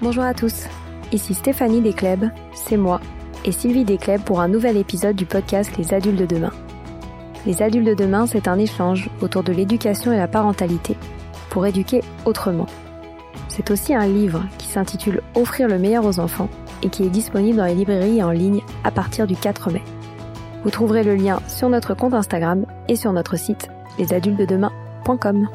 Bonjour 0.00 0.22
à 0.22 0.32
tous, 0.32 0.68
ici 1.10 1.34
Stéphanie 1.34 1.80
Descleb, 1.80 2.26
c'est 2.54 2.76
moi, 2.76 3.00
et 3.44 3.50
Sylvie 3.50 3.84
Descleb 3.84 4.20
pour 4.22 4.40
un 4.40 4.46
nouvel 4.46 4.76
épisode 4.76 5.16
du 5.16 5.26
podcast 5.26 5.76
Les 5.76 5.92
adultes 5.92 6.20
de 6.20 6.24
demain. 6.24 6.52
Les 7.46 7.62
adultes 7.62 7.88
de 7.88 7.94
demain, 7.94 8.28
c'est 8.28 8.46
un 8.46 8.60
échange 8.60 9.10
autour 9.22 9.42
de 9.42 9.52
l'éducation 9.52 10.12
et 10.12 10.16
la 10.16 10.28
parentalité 10.28 10.96
pour 11.50 11.66
éduquer 11.66 12.02
autrement. 12.26 12.66
C'est 13.48 13.72
aussi 13.72 13.92
un 13.92 14.06
livre 14.06 14.44
qui 14.58 14.68
s'intitule 14.68 15.20
Offrir 15.34 15.66
le 15.66 15.80
meilleur 15.80 16.04
aux 16.04 16.20
enfants 16.20 16.48
et 16.84 16.90
qui 16.90 17.02
est 17.02 17.10
disponible 17.10 17.58
dans 17.58 17.66
les 17.66 17.74
librairies 17.74 18.22
en 18.22 18.30
ligne 18.30 18.60
à 18.84 18.92
partir 18.92 19.26
du 19.26 19.34
4 19.34 19.72
mai. 19.72 19.82
Vous 20.62 20.70
trouverez 20.70 21.02
le 21.02 21.16
lien 21.16 21.40
sur 21.48 21.68
notre 21.68 21.94
compte 21.94 22.14
Instagram 22.14 22.66
et 22.86 22.94
sur 22.94 23.12
notre 23.12 23.34
site 23.34 23.68
lesadultesdedemain.com. 23.98 25.48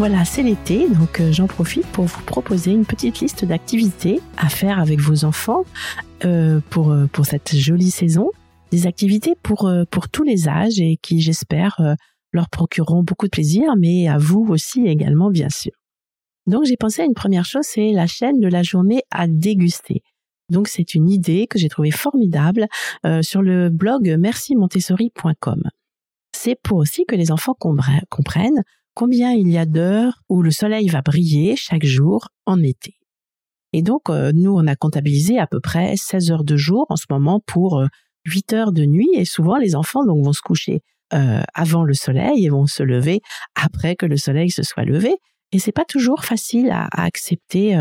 Voilà, 0.00 0.24
c'est 0.24 0.42
l'été, 0.42 0.88
donc 0.88 1.20
euh, 1.20 1.30
j'en 1.30 1.46
profite 1.46 1.84
pour 1.88 2.06
vous 2.06 2.22
proposer 2.22 2.70
une 2.70 2.86
petite 2.86 3.20
liste 3.20 3.44
d'activités 3.44 4.22
à 4.38 4.48
faire 4.48 4.78
avec 4.78 4.98
vos 4.98 5.26
enfants 5.26 5.66
euh, 6.24 6.60
pour, 6.70 6.90
euh, 6.90 7.06
pour 7.08 7.26
cette 7.26 7.54
jolie 7.54 7.90
saison. 7.90 8.30
Des 8.70 8.86
activités 8.86 9.34
pour, 9.42 9.70
pour 9.90 10.08
tous 10.08 10.22
les 10.22 10.48
âges 10.48 10.80
et 10.80 10.96
qui, 11.02 11.20
j'espère, 11.20 11.78
leur 12.32 12.48
procureront 12.48 13.02
beaucoup 13.02 13.26
de 13.26 13.30
plaisir, 13.30 13.74
mais 13.78 14.08
à 14.08 14.16
vous 14.16 14.46
aussi 14.48 14.86
également, 14.86 15.28
bien 15.28 15.50
sûr. 15.50 15.72
Donc 16.46 16.64
j'ai 16.64 16.78
pensé 16.78 17.02
à 17.02 17.04
une 17.04 17.12
première 17.12 17.44
chose, 17.44 17.64
c'est 17.64 17.92
la 17.92 18.06
chaîne 18.06 18.40
de 18.40 18.48
la 18.48 18.62
journée 18.62 19.02
à 19.10 19.26
déguster. 19.26 20.00
Donc 20.48 20.68
c'est 20.68 20.94
une 20.94 21.10
idée 21.10 21.46
que 21.46 21.58
j'ai 21.58 21.68
trouvée 21.68 21.90
formidable 21.90 22.68
sur 23.20 23.42
le 23.42 23.68
blog 23.68 24.16
mercimontessori.com. 24.18 25.62
C'est 26.32 26.58
pour 26.62 26.78
aussi 26.78 27.04
que 27.04 27.16
les 27.16 27.32
enfants 27.32 27.54
comprennent 28.08 28.62
combien 29.00 29.32
il 29.32 29.48
y 29.48 29.56
a 29.56 29.64
d'heures 29.64 30.20
où 30.28 30.42
le 30.42 30.50
soleil 30.50 30.86
va 30.88 31.00
briller 31.00 31.56
chaque 31.56 31.86
jour 31.86 32.28
en 32.44 32.62
été. 32.62 32.98
Et 33.72 33.80
donc, 33.80 34.10
euh, 34.10 34.30
nous, 34.34 34.54
on 34.54 34.66
a 34.66 34.76
comptabilisé 34.76 35.38
à 35.38 35.46
peu 35.46 35.58
près 35.58 35.96
16 35.96 36.30
heures 36.30 36.44
de 36.44 36.58
jour 36.58 36.84
en 36.90 36.96
ce 36.96 37.06
moment 37.08 37.40
pour 37.46 37.82
8 38.26 38.52
euh, 38.52 38.56
heures 38.56 38.72
de 38.72 38.84
nuit. 38.84 39.08
Et 39.14 39.24
souvent, 39.24 39.56
les 39.56 39.74
enfants 39.74 40.04
donc, 40.04 40.22
vont 40.22 40.34
se 40.34 40.42
coucher 40.42 40.82
euh, 41.14 41.40
avant 41.54 41.82
le 41.82 41.94
soleil 41.94 42.44
et 42.44 42.50
vont 42.50 42.66
se 42.66 42.82
lever 42.82 43.22
après 43.54 43.96
que 43.96 44.04
le 44.04 44.18
soleil 44.18 44.50
se 44.50 44.62
soit 44.62 44.84
levé. 44.84 45.16
Et 45.52 45.58
c'est 45.58 45.72
pas 45.72 45.86
toujours 45.86 46.22
facile 46.22 46.70
à, 46.70 46.86
accepter 46.92 47.74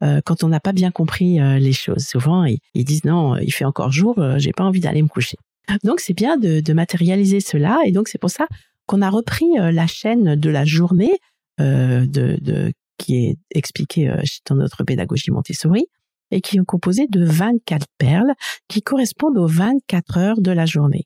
quand 0.00 0.42
on 0.44 0.48
n'a 0.48 0.60
pas 0.60 0.72
bien 0.72 0.90
compris 0.90 1.38
les 1.60 1.72
choses. 1.72 2.06
Souvent, 2.06 2.44
ils, 2.44 2.84
disent 2.84 3.04
non, 3.04 3.36
il 3.36 3.52
fait 3.52 3.64
encore 3.64 3.92
jour, 3.92 4.18
j'ai 4.38 4.50
pas 4.52 4.64
envie 4.64 4.80
d'aller 4.80 5.00
me 5.00 5.06
coucher. 5.06 5.36
Donc, 5.84 6.00
c'est 6.00 6.14
bien 6.14 6.38
de, 6.38 6.58
de 6.58 6.72
matérialiser 6.72 7.38
cela. 7.38 7.78
Et 7.86 7.92
donc, 7.92 8.08
c'est 8.08 8.18
pour 8.18 8.30
ça 8.30 8.48
qu'on 8.86 9.02
a 9.02 9.10
repris 9.10 9.58
euh, 9.58 9.72
la 9.72 9.86
chaîne 9.86 10.36
de 10.36 10.50
la 10.50 10.64
journée 10.64 11.18
euh, 11.60 12.06
de, 12.06 12.72
qui 12.98 13.26
est 13.26 13.38
expliquée 13.50 14.08
euh, 14.08 14.22
dans 14.46 14.56
notre 14.56 14.84
pédagogie 14.84 15.30
Montessori 15.30 15.86
et 16.30 16.40
qui 16.40 16.56
est 16.56 16.64
composée 16.64 17.06
de 17.08 17.24
24 17.24 17.86
perles 17.98 18.32
qui 18.68 18.82
correspondent 18.82 19.38
aux 19.38 19.46
24 19.46 20.18
heures 20.18 20.40
de 20.40 20.50
la 20.50 20.66
journée. 20.66 21.04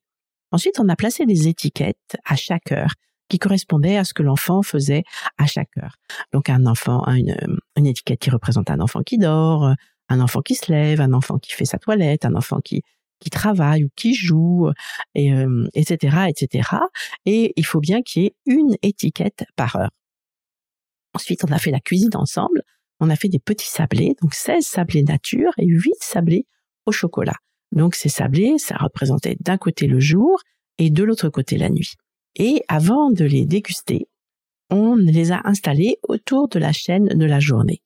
Ensuite, 0.53 0.81
on 0.81 0.89
a 0.89 0.97
placé 0.97 1.27
des 1.27 1.49
étiquettes 1.49 2.17
à 2.25 2.37
chaque 2.37 2.73
heure 2.73 2.95
qui 3.29 3.39
correspondaient 3.39 3.99
à 3.99 4.05
ce 4.05 4.15
que 4.15 4.23
l'enfant 4.23 4.63
faisait 4.63 5.03
à 5.37 5.47
chaque 5.47 5.77
heure. 5.83 5.97
Donc 6.33 6.49
un 6.49 6.65
enfant, 6.65 7.07
une, 7.09 7.37
une 7.77 7.87
étiquette 7.87 8.21
qui 8.21 8.31
représente 8.31 8.71
un 8.71 8.81
enfant 8.81 9.03
qui 9.03 9.19
dort, 9.19 9.75
un 10.09 10.21
enfant 10.21 10.41
qui 10.41 10.55
se 10.55 10.73
lève, 10.73 11.03
un 11.03 11.13
enfant 11.13 11.39
qui 11.39 11.53
fait 11.53 11.67
sa 11.67 11.79
toilette, 11.79 12.25
un 12.25 12.35
enfant 12.35 12.61
qui 12.61 12.83
qui 13.21 13.31
travaille 13.31 13.85
ou 13.85 13.89
qui 13.97 14.15
joue, 14.15 14.71
et, 15.15 15.33
etc., 15.75 16.27
etc. 16.29 16.71
Et 17.27 17.53
il 17.57 17.67
faut 17.67 17.81
bien 17.81 18.03
qu'il 18.03 18.23
y 18.23 18.27
ait 18.27 18.35
une 18.47 18.77
étiquette 18.83 19.45
par 19.57 19.77
heure. 19.77 19.91
Ensuite, 21.15 21.45
on 21.45 21.53
a 21.53 21.59
fait 21.59 21.71
la 21.71 21.81
cuisine 21.81 22.15
ensemble. 22.15 22.63
On 23.01 23.11
a 23.11 23.17
fait 23.17 23.29
des 23.29 23.39
petits 23.39 23.69
sablés, 23.69 24.15
donc 24.21 24.35
16 24.35 24.65
sablés 24.65 25.03
nature 25.03 25.53
et 25.59 25.67
8 25.67 25.93
sablés 26.01 26.47
au 26.87 26.93
chocolat. 26.93 27.37
Donc 27.73 27.95
ces 27.95 28.09
sablés, 28.09 28.59
ça 28.59 28.77
représentait 28.77 29.37
d'un 29.41 29.59
côté 29.59 29.87
le 29.87 30.01
jour 30.01 30.41
et 30.79 30.91
de 30.91 31.05
l'autre 31.05 31.29
côté 31.29 31.59
la 31.59 31.69
nuit. 31.69 31.95
Et 32.37 32.63
avant 32.69 33.11
de 33.11 33.25
les 33.25 33.47
déguster, 33.47 34.09
on 34.71 34.97
les 34.97 35.33
a 35.33 35.41
installés 35.45 35.99
autour 36.09 36.49
de 36.49 36.59
la 36.59 36.73
chaîne 36.73 37.07
de 37.07 37.25
la 37.25 37.41
journée. 37.41 37.83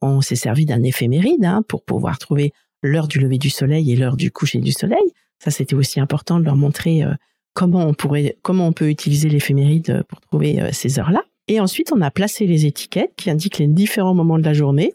On 0.00 0.20
s'est 0.20 0.36
servi 0.36 0.64
d'un 0.64 0.82
éphéméride 0.82 1.44
hein, 1.44 1.62
pour 1.68 1.84
pouvoir 1.84 2.18
trouver 2.18 2.52
l'heure 2.82 3.08
du 3.08 3.18
lever 3.18 3.38
du 3.38 3.50
soleil 3.50 3.92
et 3.92 3.96
l'heure 3.96 4.16
du 4.16 4.30
coucher 4.30 4.60
du 4.60 4.72
soleil. 4.72 5.12
Ça, 5.38 5.50
c'était 5.50 5.74
aussi 5.74 6.00
important 6.00 6.38
de 6.38 6.44
leur 6.44 6.56
montrer 6.56 7.02
euh, 7.02 7.14
comment 7.54 7.86
on 7.86 7.94
pourrait, 7.94 8.36
comment 8.42 8.66
on 8.66 8.72
peut 8.72 8.90
utiliser 8.90 9.28
l'éphéméride 9.28 9.90
euh, 9.90 10.02
pour 10.04 10.20
trouver 10.20 10.60
euh, 10.60 10.70
ces 10.72 10.98
heures-là. 10.98 11.24
Et 11.48 11.60
ensuite, 11.60 11.92
on 11.92 12.00
a 12.00 12.10
placé 12.10 12.46
les 12.46 12.66
étiquettes 12.66 13.12
qui 13.16 13.30
indiquent 13.30 13.58
les 13.58 13.66
différents 13.66 14.14
moments 14.14 14.38
de 14.38 14.44
la 14.44 14.54
journée 14.54 14.94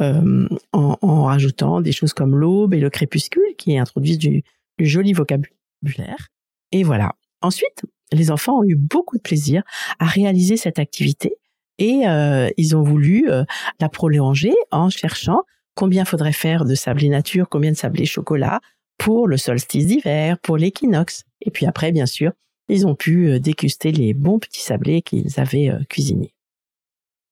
en, 0.00 0.48
en, 0.72 1.22
rajoutant 1.22 1.80
des 1.80 1.92
choses 1.92 2.12
comme 2.12 2.34
l'aube 2.34 2.74
et 2.74 2.80
le 2.80 2.90
crépuscule 2.90 3.54
qui 3.56 3.78
introduisent 3.78 4.18
du, 4.18 4.42
du 4.76 4.86
joli 4.86 5.12
vocabulaire. 5.12 6.30
Et 6.72 6.82
voilà. 6.82 7.12
Ensuite, 7.42 7.84
les 8.12 8.32
enfants 8.32 8.58
ont 8.58 8.64
eu 8.64 8.74
beaucoup 8.74 9.16
de 9.16 9.22
plaisir 9.22 9.62
à 10.00 10.06
réaliser 10.06 10.56
cette 10.56 10.80
activité 10.80 11.36
et 11.78 12.02
ils 12.56 12.76
ont 12.76 12.82
voulu 12.82 13.28
la 13.80 13.88
prolonger 13.88 14.52
en 14.72 14.90
cherchant 14.90 15.44
combien 15.74 16.04
faudrait 16.04 16.32
faire 16.32 16.64
de 16.64 16.74
sablé 16.74 17.08
nature, 17.08 17.48
combien 17.48 17.72
de 17.72 17.76
sablé 17.76 18.06
chocolat 18.06 18.60
pour 18.98 19.26
le 19.26 19.36
solstice 19.36 19.86
d'hiver, 19.86 20.38
pour 20.38 20.56
l'équinoxe? 20.56 21.24
Et 21.40 21.50
puis 21.50 21.66
après, 21.66 21.92
bien 21.92 22.06
sûr, 22.06 22.32
ils 22.68 22.86
ont 22.86 22.94
pu 22.94 23.28
euh, 23.28 23.38
déguster 23.38 23.92
les 23.92 24.14
bons 24.14 24.38
petits 24.38 24.62
sablés 24.62 25.02
qu'ils 25.02 25.38
avaient 25.38 25.68
euh, 25.68 25.82
cuisinés. 25.88 26.34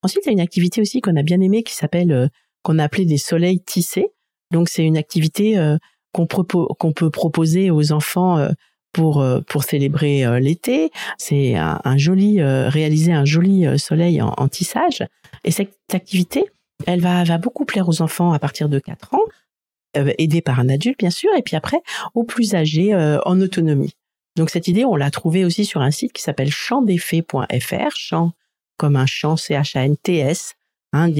Ensuite, 0.03 0.25
il 0.27 0.29
y 0.29 0.31
a 0.31 0.33
une 0.33 0.41
activité 0.41 0.81
aussi 0.81 1.01
qu'on 1.01 1.17
a 1.17 1.23
bien 1.23 1.41
aimée 1.41 1.63
qui 1.63 1.75
s'appelle, 1.75 2.13
euh, 2.13 2.29
qu'on 2.63 2.79
a 2.79 2.85
appelé 2.85 3.05
des 3.05 3.19
soleils 3.19 3.61
tissés. 3.61 4.09
Donc, 4.51 4.69
c'est 4.69 4.85
une 4.85 4.97
activité 4.99 5.57
qu'on 6.13 6.27
peut 6.27 7.11
proposer 7.11 7.71
aux 7.71 7.93
enfants 7.93 8.47
pour 8.93 9.65
célébrer 9.65 10.41
l'été. 10.41 10.91
C'est 11.17 11.55
un, 11.55 11.97
joli 11.97 12.43
réaliser 12.43 13.13
un 13.13 13.25
joli 13.25 13.67
soleil 13.79 14.21
en, 14.21 14.49
tissage. 14.49 15.05
Et 15.45 15.51
cette 15.51 15.75
activité, 15.95 16.45
elle 16.87 17.01
va, 17.01 17.25
va 17.25 17.39
beaucoup 17.39 17.65
plaire 17.65 17.89
aux 17.89 18.03
enfants 18.03 18.33
à 18.33 18.39
partir 18.39 18.69
de 18.69 18.79
4 18.79 19.15
ans, 19.15 19.25
euh, 19.95 20.11
aidés 20.17 20.41
par 20.41 20.59
un 20.59 20.71
adulte 20.71 20.99
bien 20.99 21.11
sûr, 21.11 21.29
et 21.37 21.43
puis 21.43 21.55
après 21.55 21.83
aux 22.15 22.25
plus 22.25 22.55
âgés 22.55 22.95
euh, 22.95 23.21
en 23.27 23.39
autonomie. 23.43 23.93
Donc 24.37 24.49
cette 24.49 24.67
idée, 24.67 24.87
on 24.87 24.97
l'a 24.97 25.11
trouvée 25.11 25.45
aussi 25.45 25.67
sur 25.67 25.83
un 25.83 25.91
site 25.91 26.15
qui 26.15 26.23
s'appelle 26.23 26.51
champdeffet.fr, 26.51 27.95
champ 27.95 28.33
comme 28.79 28.97
un 28.97 29.05
champ 29.05 29.37
C-H-A-N-T-S, 29.37 30.55
hein, 30.95 31.11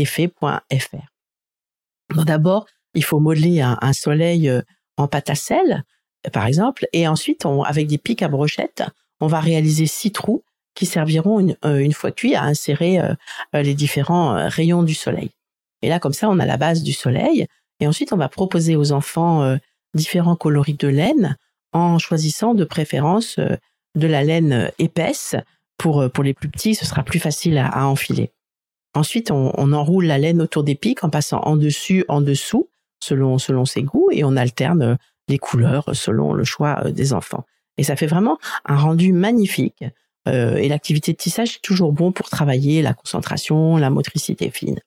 D'abord, 2.25 2.67
il 2.95 3.05
faut 3.05 3.21
modeler 3.21 3.61
un, 3.61 3.93
soleil 3.93 4.49
euh, 4.49 4.63
en 4.97 5.07
pâte 5.07 5.29
à 5.29 5.35
sel, 5.35 5.85
par 6.33 6.47
exemple, 6.47 6.87
et 6.95 7.07
ensuite, 7.07 7.45
on, 7.45 7.63
avec 7.65 7.89
des 7.89 7.99
pics 7.99 8.23
à 8.23 8.29
brochettes, 8.29 8.85
on 9.21 9.27
va 9.27 9.41
réaliser 9.41 9.87
six 9.87 10.13
trous 10.13 10.45
qui 10.75 10.87
serviront 10.87 11.41
une, 11.41 11.57
une 11.63 11.93
fois 11.93 12.11
cuits 12.11 12.35
à 12.35 12.45
insérer 12.45 12.99
les 13.53 13.75
différents 13.75 14.49
rayons 14.49 14.83
du 14.83 14.95
soleil. 14.95 15.31
Et 15.83 15.89
là, 15.89 15.99
comme 15.99 16.13
ça, 16.13 16.31
on 16.31 16.39
a 16.39 16.47
la 16.47 16.57
base 16.57 16.83
du 16.83 16.93
soleil. 16.93 17.47
Et 17.81 17.87
ensuite, 17.87 18.13
on 18.13 18.17
va 18.17 18.29
proposer 18.29 18.77
aux 18.77 18.93
enfants 18.93 19.43
euh, 19.43 19.57
différents 19.95 20.37
coloris 20.37 20.75
de 20.75 20.89
laine 20.89 21.37
en 21.73 21.99
choisissant 21.99 22.55
de 22.55 22.65
préférence 22.65 23.39
euh, 23.39 23.57
de 23.97 24.07
la 24.07 24.23
laine 24.23 24.53
euh, 24.53 24.69
épaisse. 24.79 25.37
Pour, 25.79 26.09
pour 26.13 26.23
les 26.23 26.33
plus 26.33 26.49
petits, 26.49 26.77
ce 26.77 26.87
sera 26.87 27.03
plus 27.03 27.19
facile 27.19 27.59
à, 27.59 27.89
enfiler. 27.89 28.31
Ensuite, 28.95 29.33
on, 29.33 29.73
enroule 29.73 30.05
la 30.05 30.17
laine 30.17 30.41
autour 30.41 30.63
des 30.63 30.77
pics 30.77 31.03
en 31.03 31.11
passant 31.11 31.41
en 31.41 31.57
dessus, 31.57 32.05
en 32.07 32.21
dessous, 32.21 32.69
selon, 33.01 33.39
selon 33.39 33.65
ses 33.65 33.83
goûts, 33.83 34.09
et 34.13 34.23
on 34.23 34.37
alterne 34.37 34.97
les 35.27 35.39
couleurs 35.39 35.91
selon 35.93 36.35
le 36.35 36.45
choix 36.45 36.89
des 36.93 37.13
enfants. 37.13 37.45
Et 37.79 37.83
ça 37.83 37.97
fait 37.97 38.07
vraiment 38.07 38.39
un 38.65 38.77
rendu 38.77 39.13
magnifique. 39.13 39.83
et 40.27 40.69
l'activité 40.69 41.15
de 41.15 41.17
tissage 41.17 41.57
est 41.57 41.63
toujours 41.63 41.93
bon 41.93 42.13
pour 42.13 42.31
travailler 42.31 42.81
la 42.81 42.95
concentration, 42.95 43.77
la 43.77 43.91
motricité 43.91 44.51
fine. 44.51 44.79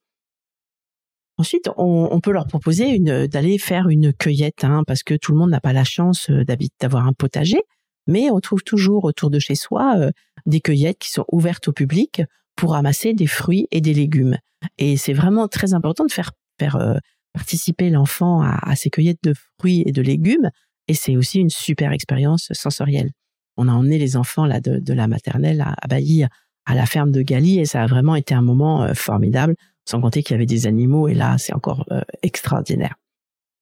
Ensuite, 1.37 1.69
on, 1.75 2.19
peut 2.21 2.31
leur 2.31 2.47
proposer 2.47 2.97
d'aller 2.99 3.57
faire 3.57 3.89
une 3.89 4.13
cueillette, 4.13 4.63
hein, 4.63 4.83
parce 4.87 5.03
que 5.03 5.15
tout 5.15 5.33
le 5.33 5.37
monde 5.37 5.49
n'a 5.49 5.59
pas 5.59 5.73
la 5.73 5.83
chance 5.83 6.29
euh, 6.29 6.45
d'avoir 6.79 7.05
un 7.07 7.13
potager, 7.13 7.61
mais 8.07 8.29
on 8.31 8.39
trouve 8.39 8.63
toujours 8.63 9.03
autour 9.03 9.29
de 9.29 9.39
chez 9.39 9.55
soi 9.55 9.95
euh, 9.97 10.11
des 10.45 10.61
cueillettes 10.61 10.97
qui 10.97 11.09
sont 11.09 11.25
ouvertes 11.29 11.67
au 11.67 11.73
public 11.73 12.21
pour 12.55 12.71
ramasser 12.71 13.13
des 13.13 13.27
fruits 13.27 13.67
et 13.71 13.81
des 13.81 13.93
légumes. 13.93 14.37
Et 14.77 14.95
c'est 14.95 15.11
vraiment 15.11 15.49
très 15.49 15.73
important 15.73 16.05
de 16.05 16.11
faire, 16.11 16.31
faire 16.57 16.77
euh, 16.77 16.95
participer 17.33 17.89
l'enfant 17.89 18.41
à, 18.41 18.73
ces 18.77 18.89
cueillettes 18.89 19.23
de 19.23 19.33
fruits 19.59 19.83
et 19.85 19.91
de 19.91 20.01
légumes, 20.01 20.49
et 20.87 20.93
c'est 20.93 21.17
aussi 21.17 21.39
une 21.39 21.49
super 21.49 21.91
expérience 21.91 22.47
sensorielle. 22.53 23.11
On 23.57 23.67
a 23.67 23.73
emmené 23.73 23.97
les 23.97 24.15
enfants 24.15 24.45
là 24.45 24.61
de, 24.61 24.93
la 24.93 25.07
maternelle 25.07 25.59
à, 25.59 25.75
à 25.81 25.87
Bailly 25.87 26.25
à 26.65 26.75
la 26.75 26.85
ferme 26.85 27.11
de 27.11 27.21
Gali 27.21 27.59
et 27.59 27.65
ça 27.65 27.83
a 27.83 27.87
vraiment 27.87 28.15
été 28.15 28.33
un 28.33 28.41
moment 28.41 28.87
formidable 28.95 29.55
sans 29.85 30.01
compter 30.01 30.23
qu'il 30.23 30.33
y 30.33 30.35
avait 30.35 30.45
des 30.45 30.67
animaux, 30.67 31.07
et 31.07 31.13
là, 31.13 31.37
c'est 31.37 31.53
encore 31.53 31.85
euh, 31.91 32.01
extraordinaire. 32.23 32.95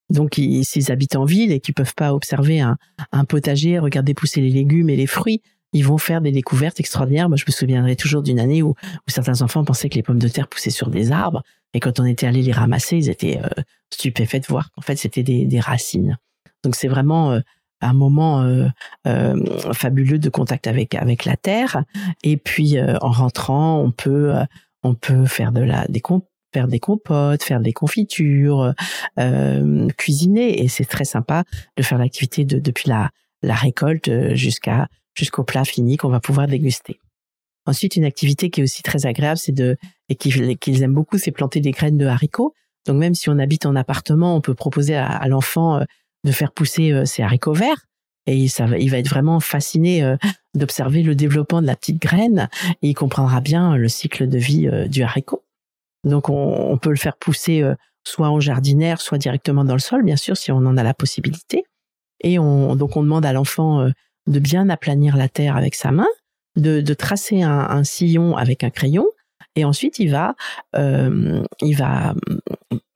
Donc, 0.09 0.35
s'ils 0.35 0.91
habitent 0.91 1.15
en 1.15 1.25
ville 1.25 1.51
et 1.51 1.59
qu'ils 1.59 1.73
peuvent 1.73 1.95
pas 1.95 2.13
observer 2.13 2.59
un, 2.59 2.77
potager, 3.25 3.79
regarder 3.79 4.13
pousser 4.13 4.41
les 4.41 4.49
légumes 4.49 4.89
et 4.89 4.95
les 4.95 5.07
fruits, 5.07 5.41
ils 5.71 5.85
vont 5.85 5.97
faire 5.97 6.21
des 6.21 6.31
découvertes 6.31 6.79
extraordinaires. 6.79 7.29
Moi, 7.29 7.37
je 7.37 7.45
me 7.47 7.51
souviendrai 7.51 7.95
toujours 7.95 8.21
d'une 8.21 8.39
année 8.39 8.61
où, 8.61 8.75
certains 9.07 9.41
enfants 9.41 9.63
pensaient 9.63 9.89
que 9.89 9.95
les 9.95 10.03
pommes 10.03 10.19
de 10.19 10.27
terre 10.27 10.47
poussaient 10.47 10.69
sur 10.69 10.89
des 10.89 11.11
arbres. 11.11 11.41
Et 11.73 11.79
quand 11.79 11.99
on 11.99 12.05
était 12.05 12.27
allé 12.27 12.43
les 12.43 12.51
ramasser, 12.51 12.97
ils 12.97 13.09
étaient 13.09 13.39
euh, 13.39 13.61
stupéfaits 13.91 14.41
de 14.41 14.47
voir 14.47 14.71
qu'en 14.71 14.81
fait, 14.81 14.97
c'était 14.97 15.23
des, 15.23 15.59
racines. 15.59 16.19
Donc, 16.63 16.75
c'est 16.75 16.89
vraiment 16.89 17.31
euh, 17.31 17.39
un 17.81 17.93
moment 17.93 18.45
fabuleux 19.73 20.19
de 20.19 20.29
contact 20.29 20.67
avec, 20.67 20.95
avec 20.95 21.25
la 21.25 21.37
terre. 21.37 21.83
Et 22.23 22.37
puis, 22.37 22.77
en 22.79 23.11
rentrant, 23.11 23.79
on 23.79 23.91
peut, 23.91 24.33
on 24.83 24.95
peut 24.95 25.25
faire 25.25 25.51
de 25.51 25.61
la, 25.61 25.87
des 25.87 26.01
faire 26.53 26.67
des 26.67 26.79
compotes, 26.79 27.41
faire 27.41 27.59
des 27.59 27.73
confitures, 27.73 28.73
cuisiner. 29.97 30.63
Et 30.63 30.67
c'est 30.67 30.85
très 30.85 31.05
sympa 31.05 31.43
de 31.77 31.83
faire 31.83 31.97
l'activité 31.97 32.45
de, 32.45 32.59
depuis 32.59 32.89
la, 32.89 33.09
la 33.41 33.55
récolte 33.55 34.35
jusqu'à 34.35 34.87
jusqu'au 35.15 35.43
plat 35.43 35.65
fini 35.65 35.97
qu'on 35.97 36.09
va 36.09 36.19
pouvoir 36.19 36.47
déguster. 36.47 36.99
Ensuite, 37.65 37.95
une 37.95 38.03
activité 38.03 38.49
qui 38.49 38.59
est 38.59 38.63
aussi 38.63 38.83
très 38.83 39.05
agréable, 39.05 39.37
c'est 39.37 39.53
de 39.53 39.77
et 40.09 40.15
qu'ils 40.15 40.83
aiment 40.83 40.93
beaucoup, 40.93 41.17
c'est 41.17 41.31
planter 41.31 41.61
des 41.61 41.71
graines 41.71 41.97
de 41.97 42.05
haricots. 42.05 42.53
Donc 42.85 42.97
même 42.97 43.15
si 43.15 43.29
on 43.29 43.39
habite 43.39 43.65
en 43.65 43.75
appartement, 43.75 44.35
on 44.35 44.41
peut 44.41 44.53
proposer 44.53 44.95
à, 44.95 45.25
l'enfant 45.27 45.77
euh, 45.77 45.83
de 46.25 46.31
faire 46.31 46.51
pousser 46.51 46.91
euh, 46.91 47.05
ses 47.05 47.23
haricots 47.23 47.53
verts 47.53 47.85
et 48.25 48.37
il 48.37 48.89
va 48.89 48.97
être 48.97 49.09
vraiment 49.09 49.39
fasciné 49.39 50.03
euh, 50.03 50.15
d'observer 50.55 51.03
le 51.03 51.15
développement 51.15 51.61
de 51.61 51.67
la 51.67 51.75
petite 51.75 52.01
graine 52.01 52.49
et 52.81 52.89
il 52.89 52.93
comprendra 52.93 53.41
bien 53.41 53.75
le 53.75 53.87
cycle 53.89 54.27
de 54.27 54.37
vie 54.37 54.69
du 54.87 55.03
haricot. 55.03 55.43
Donc 56.05 56.29
on, 56.29 56.77
peut 56.77 56.89
le 56.89 56.95
faire 56.95 57.17
pousser 57.17 57.63
soit 58.03 58.29
en 58.29 58.39
jardinaire, 58.39 58.99
soit 59.01 59.17
directement 59.17 59.63
dans 59.63 59.73
le 59.73 59.79
sol, 59.79 60.03
bien 60.03 60.17
sûr, 60.17 60.35
si 60.35 60.51
on 60.51 60.57
en 60.57 60.77
a 60.77 60.83
la 60.83 60.93
possibilité. 60.93 61.63
Et 62.21 62.39
on, 62.39 62.75
donc 62.75 62.97
on 62.97 63.03
demande 63.03 63.25
à 63.25 63.33
l'enfant 63.33 63.89
de 64.27 64.39
bien 64.39 64.69
aplanir 64.69 65.17
la 65.17 65.29
terre 65.29 65.55
avec 65.57 65.75
sa 65.75 65.91
main, 65.91 66.07
de, 66.55 66.93
tracer 66.93 67.41
un, 67.41 67.83
sillon 67.83 68.37
avec 68.37 68.63
un 68.63 68.69
crayon, 68.69 69.05
et 69.55 69.65
ensuite 69.65 69.99
il 69.99 70.11
va, 70.11 70.35
euh, 70.75 71.43
il 71.61 71.77
va 71.77 72.13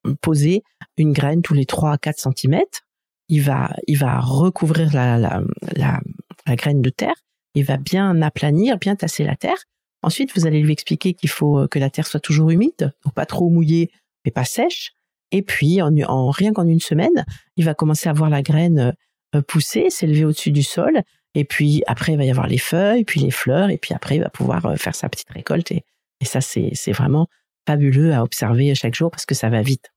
mm, 0.05 0.13
poser 0.21 0.63
une 0.97 1.13
graine 1.13 1.41
tous 1.41 1.53
les 1.53 1.65
3 1.65 1.93
à 1.93 1.97
4 1.97 2.19
centimètres. 2.19 2.81
Il 3.29 3.41
va, 3.41 3.73
il 3.87 3.97
va 3.97 4.19
recouvrir 4.19 4.93
la, 4.93 5.17
la, 5.17 5.41
la, 5.75 5.99
la 6.45 6.55
graine 6.55 6.81
de 6.81 6.89
terre. 6.89 7.15
Il 7.55 7.65
va 7.65 7.77
bien 7.77 8.21
aplanir, 8.21 8.77
bien 8.77 8.95
tasser 8.95 9.23
la 9.23 9.35
terre. 9.35 9.57
Ensuite, 10.03 10.37
vous 10.37 10.45
allez 10.45 10.61
lui 10.61 10.71
expliquer 10.71 11.13
qu'il 11.13 11.29
faut 11.29 11.67
que 11.67 11.79
la 11.79 11.89
terre 11.89 12.07
soit 12.07 12.19
toujours 12.19 12.51
humide, 12.51 12.93
donc 13.03 13.13
pas 13.13 13.25
trop 13.25 13.49
mouillée, 13.49 13.91
mais 14.23 14.31
pas 14.31 14.45
sèche. 14.45 14.93
Et 15.31 15.41
puis, 15.41 15.81
en, 15.81 15.91
en 16.07 16.29
rien 16.29 16.53
qu'en 16.53 16.67
une 16.67 16.79
semaine, 16.79 17.25
il 17.57 17.65
va 17.65 17.73
commencer 17.73 18.07
à 18.07 18.13
voir 18.13 18.29
la 18.29 18.41
graine 18.41 18.93
euh, 19.35 19.41
pousser, 19.41 19.89
s'élever 19.89 20.23
au-dessus 20.23 20.51
du 20.51 20.63
sol, 20.63 21.01
et 21.33 21.43
puis 21.43 21.83
après, 21.85 22.13
il 22.13 22.17
va 22.17 22.23
y 22.23 22.31
avoir 22.31 22.47
les 22.47 22.57
feuilles, 22.57 23.03
puis 23.03 23.19
les 23.19 23.31
fleurs, 23.31 23.69
et 23.69 23.77
puis 23.77 23.93
après, 23.93 24.15
il 24.15 24.21
va 24.21 24.29
pouvoir 24.29 24.65
euh, 24.65 24.75
faire 24.75 24.95
sa 24.95 25.09
petite 25.09 25.29
récolte. 25.29 25.71
Et, 25.71 25.83
ça, 26.23 26.41
c'est 26.41 26.91
vraiment 26.93 27.27
fabuleux 27.67 28.13
à 28.13 28.23
observer 28.23 28.73
chaque 28.73 28.95
jour 28.95 29.11
parce 29.11 29.25
que 29.27 29.35
ça 29.35 29.49
va 29.49 29.61
vite. 29.61 29.91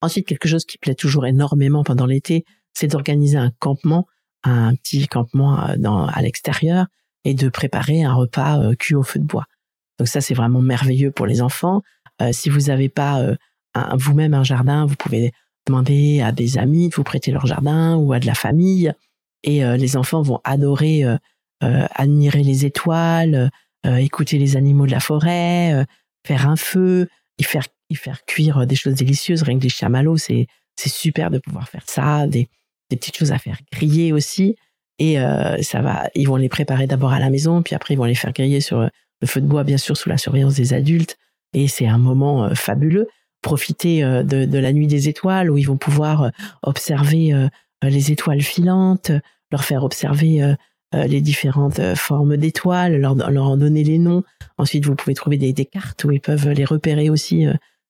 Ensuite, 0.00 0.26
quelque 0.26 0.48
chose 0.48 0.64
qui 0.64 0.78
plaît 0.78 0.94
toujours 0.94 1.26
énormément 1.26 1.84
pendant 1.84 2.06
l'été, 2.06 2.44
c'est 2.74 2.88
d'organiser 2.88 3.36
un 3.36 3.50
campement, 3.58 4.06
un 4.44 4.74
petit 4.74 5.06
campement 5.08 5.68
euh, 5.68 5.76
dans, 5.76 6.06
à 6.06 6.22
l'extérieur, 6.22 6.86
et 7.24 7.34
de 7.34 7.48
préparer 7.48 8.04
un 8.04 8.14
repas 8.14 8.60
euh, 8.60 8.74
cuit 8.74 8.94
au 8.94 9.02
feu 9.02 9.18
de 9.18 9.24
bois. 9.24 9.46
Donc 9.98 10.08
ça, 10.08 10.20
c'est 10.20 10.34
vraiment 10.34 10.60
merveilleux 10.60 11.10
pour 11.10 11.26
les 11.26 11.42
enfants. 11.42 11.82
si 12.30 12.50
vous 12.50 12.62
n'avez 12.68 12.88
pas 12.88 13.20
vous-même 13.94 14.32
un 14.32 14.44
jardin, 14.44 14.86
vous 14.86 14.94
pouvez 14.94 15.32
demander 15.66 16.20
à 16.20 16.30
des 16.30 16.56
amis 16.56 16.88
de 16.88 16.94
vous 16.94 17.02
prêter 17.02 17.32
leur 17.32 17.46
jardin 17.46 17.96
ou 17.96 18.12
à 18.12 18.20
de 18.20 18.26
la 18.26 18.34
famille 18.34 18.92
et 19.42 19.64
euh, 19.64 19.76
les 19.76 19.96
enfants 19.96 20.22
vont 20.22 20.40
adorer 20.44 21.04
euh, 21.04 21.16
euh, 21.62 21.86
admirer 21.94 22.42
les 22.42 22.64
étoiles, 22.64 23.50
écouter 23.84 24.38
les 24.38 24.56
animaux 24.56 24.86
de 24.86 24.92
la 24.92 25.00
forêt, 25.00 25.84
faire 26.24 26.48
un 26.48 26.56
feu, 26.56 27.08
y 27.38 27.42
faire 27.42 27.64
y 27.90 27.94
faire 27.94 28.24
cuire 28.24 28.66
des 28.66 28.76
choses 28.76 28.94
délicieuses, 28.94 29.42
rien 29.42 29.56
que 29.56 29.62
des 29.62 29.68
chamallows, 29.68 30.18
c'est 30.18 30.46
super 30.76 31.30
de 31.30 31.38
pouvoir 31.38 31.68
faire 31.68 31.84
ça, 31.86 32.26
des 32.26 32.48
des 32.90 32.96
petites 32.96 33.18
choses 33.18 33.32
à 33.32 33.38
faire 33.38 33.58
griller 33.70 34.14
aussi. 34.14 34.56
Et 34.98 35.16
ça 35.62 35.82
va 35.82 36.08
ils 36.14 36.26
vont 36.26 36.36
les 36.36 36.48
préparer 36.48 36.86
d'abord 36.86 37.12
à 37.12 37.20
la 37.20 37.30
maison 37.30 37.62
puis 37.62 37.74
après 37.74 37.94
ils 37.94 37.96
vont 37.96 38.04
les 38.04 38.14
faire 38.14 38.32
griller 38.32 38.60
sur 38.60 38.80
le 38.80 39.26
feu 39.26 39.40
de 39.40 39.46
bois 39.46 39.62
bien 39.62 39.76
sûr 39.76 39.96
sous 39.96 40.08
la 40.08 40.18
surveillance 40.18 40.54
des 40.54 40.72
adultes. 40.72 41.18
Et 41.52 41.68
c'est 41.68 41.86
un 41.86 41.98
moment 41.98 42.54
fabuleux. 42.54 43.08
Profiter 43.42 44.02
de, 44.02 44.44
de, 44.44 44.58
la 44.58 44.72
nuit 44.72 44.88
des 44.88 45.08
étoiles 45.08 45.50
où 45.50 45.58
ils 45.58 45.66
vont 45.66 45.76
pouvoir 45.76 46.30
observer 46.62 47.32
euh, 47.84 47.88
les 47.88 48.10
étoiles 48.10 48.42
filantes, 48.42 49.12
leur 49.52 49.64
faire 49.64 49.84
observer 49.84 50.42
euh, 50.42 50.54
euh, 50.94 51.06
les 51.06 51.20
différentes 51.20 51.80
formes 51.94 52.36
d'étoiles, 52.36 52.96
leur, 53.00 53.14
leur 53.14 53.44
en 53.44 53.56
donner 53.56 53.84
les 53.84 53.98
noms. 53.98 54.24
Ensuite, 54.56 54.84
vous 54.84 54.96
pouvez 54.96 55.14
trouver 55.14 55.36
des, 55.36 55.52
des 55.52 55.64
cartes 55.64 56.02
où 56.04 56.10
ils 56.10 56.20
peuvent 56.20 56.48
les 56.48 56.64
repérer 56.64 57.10
aussi 57.10 57.46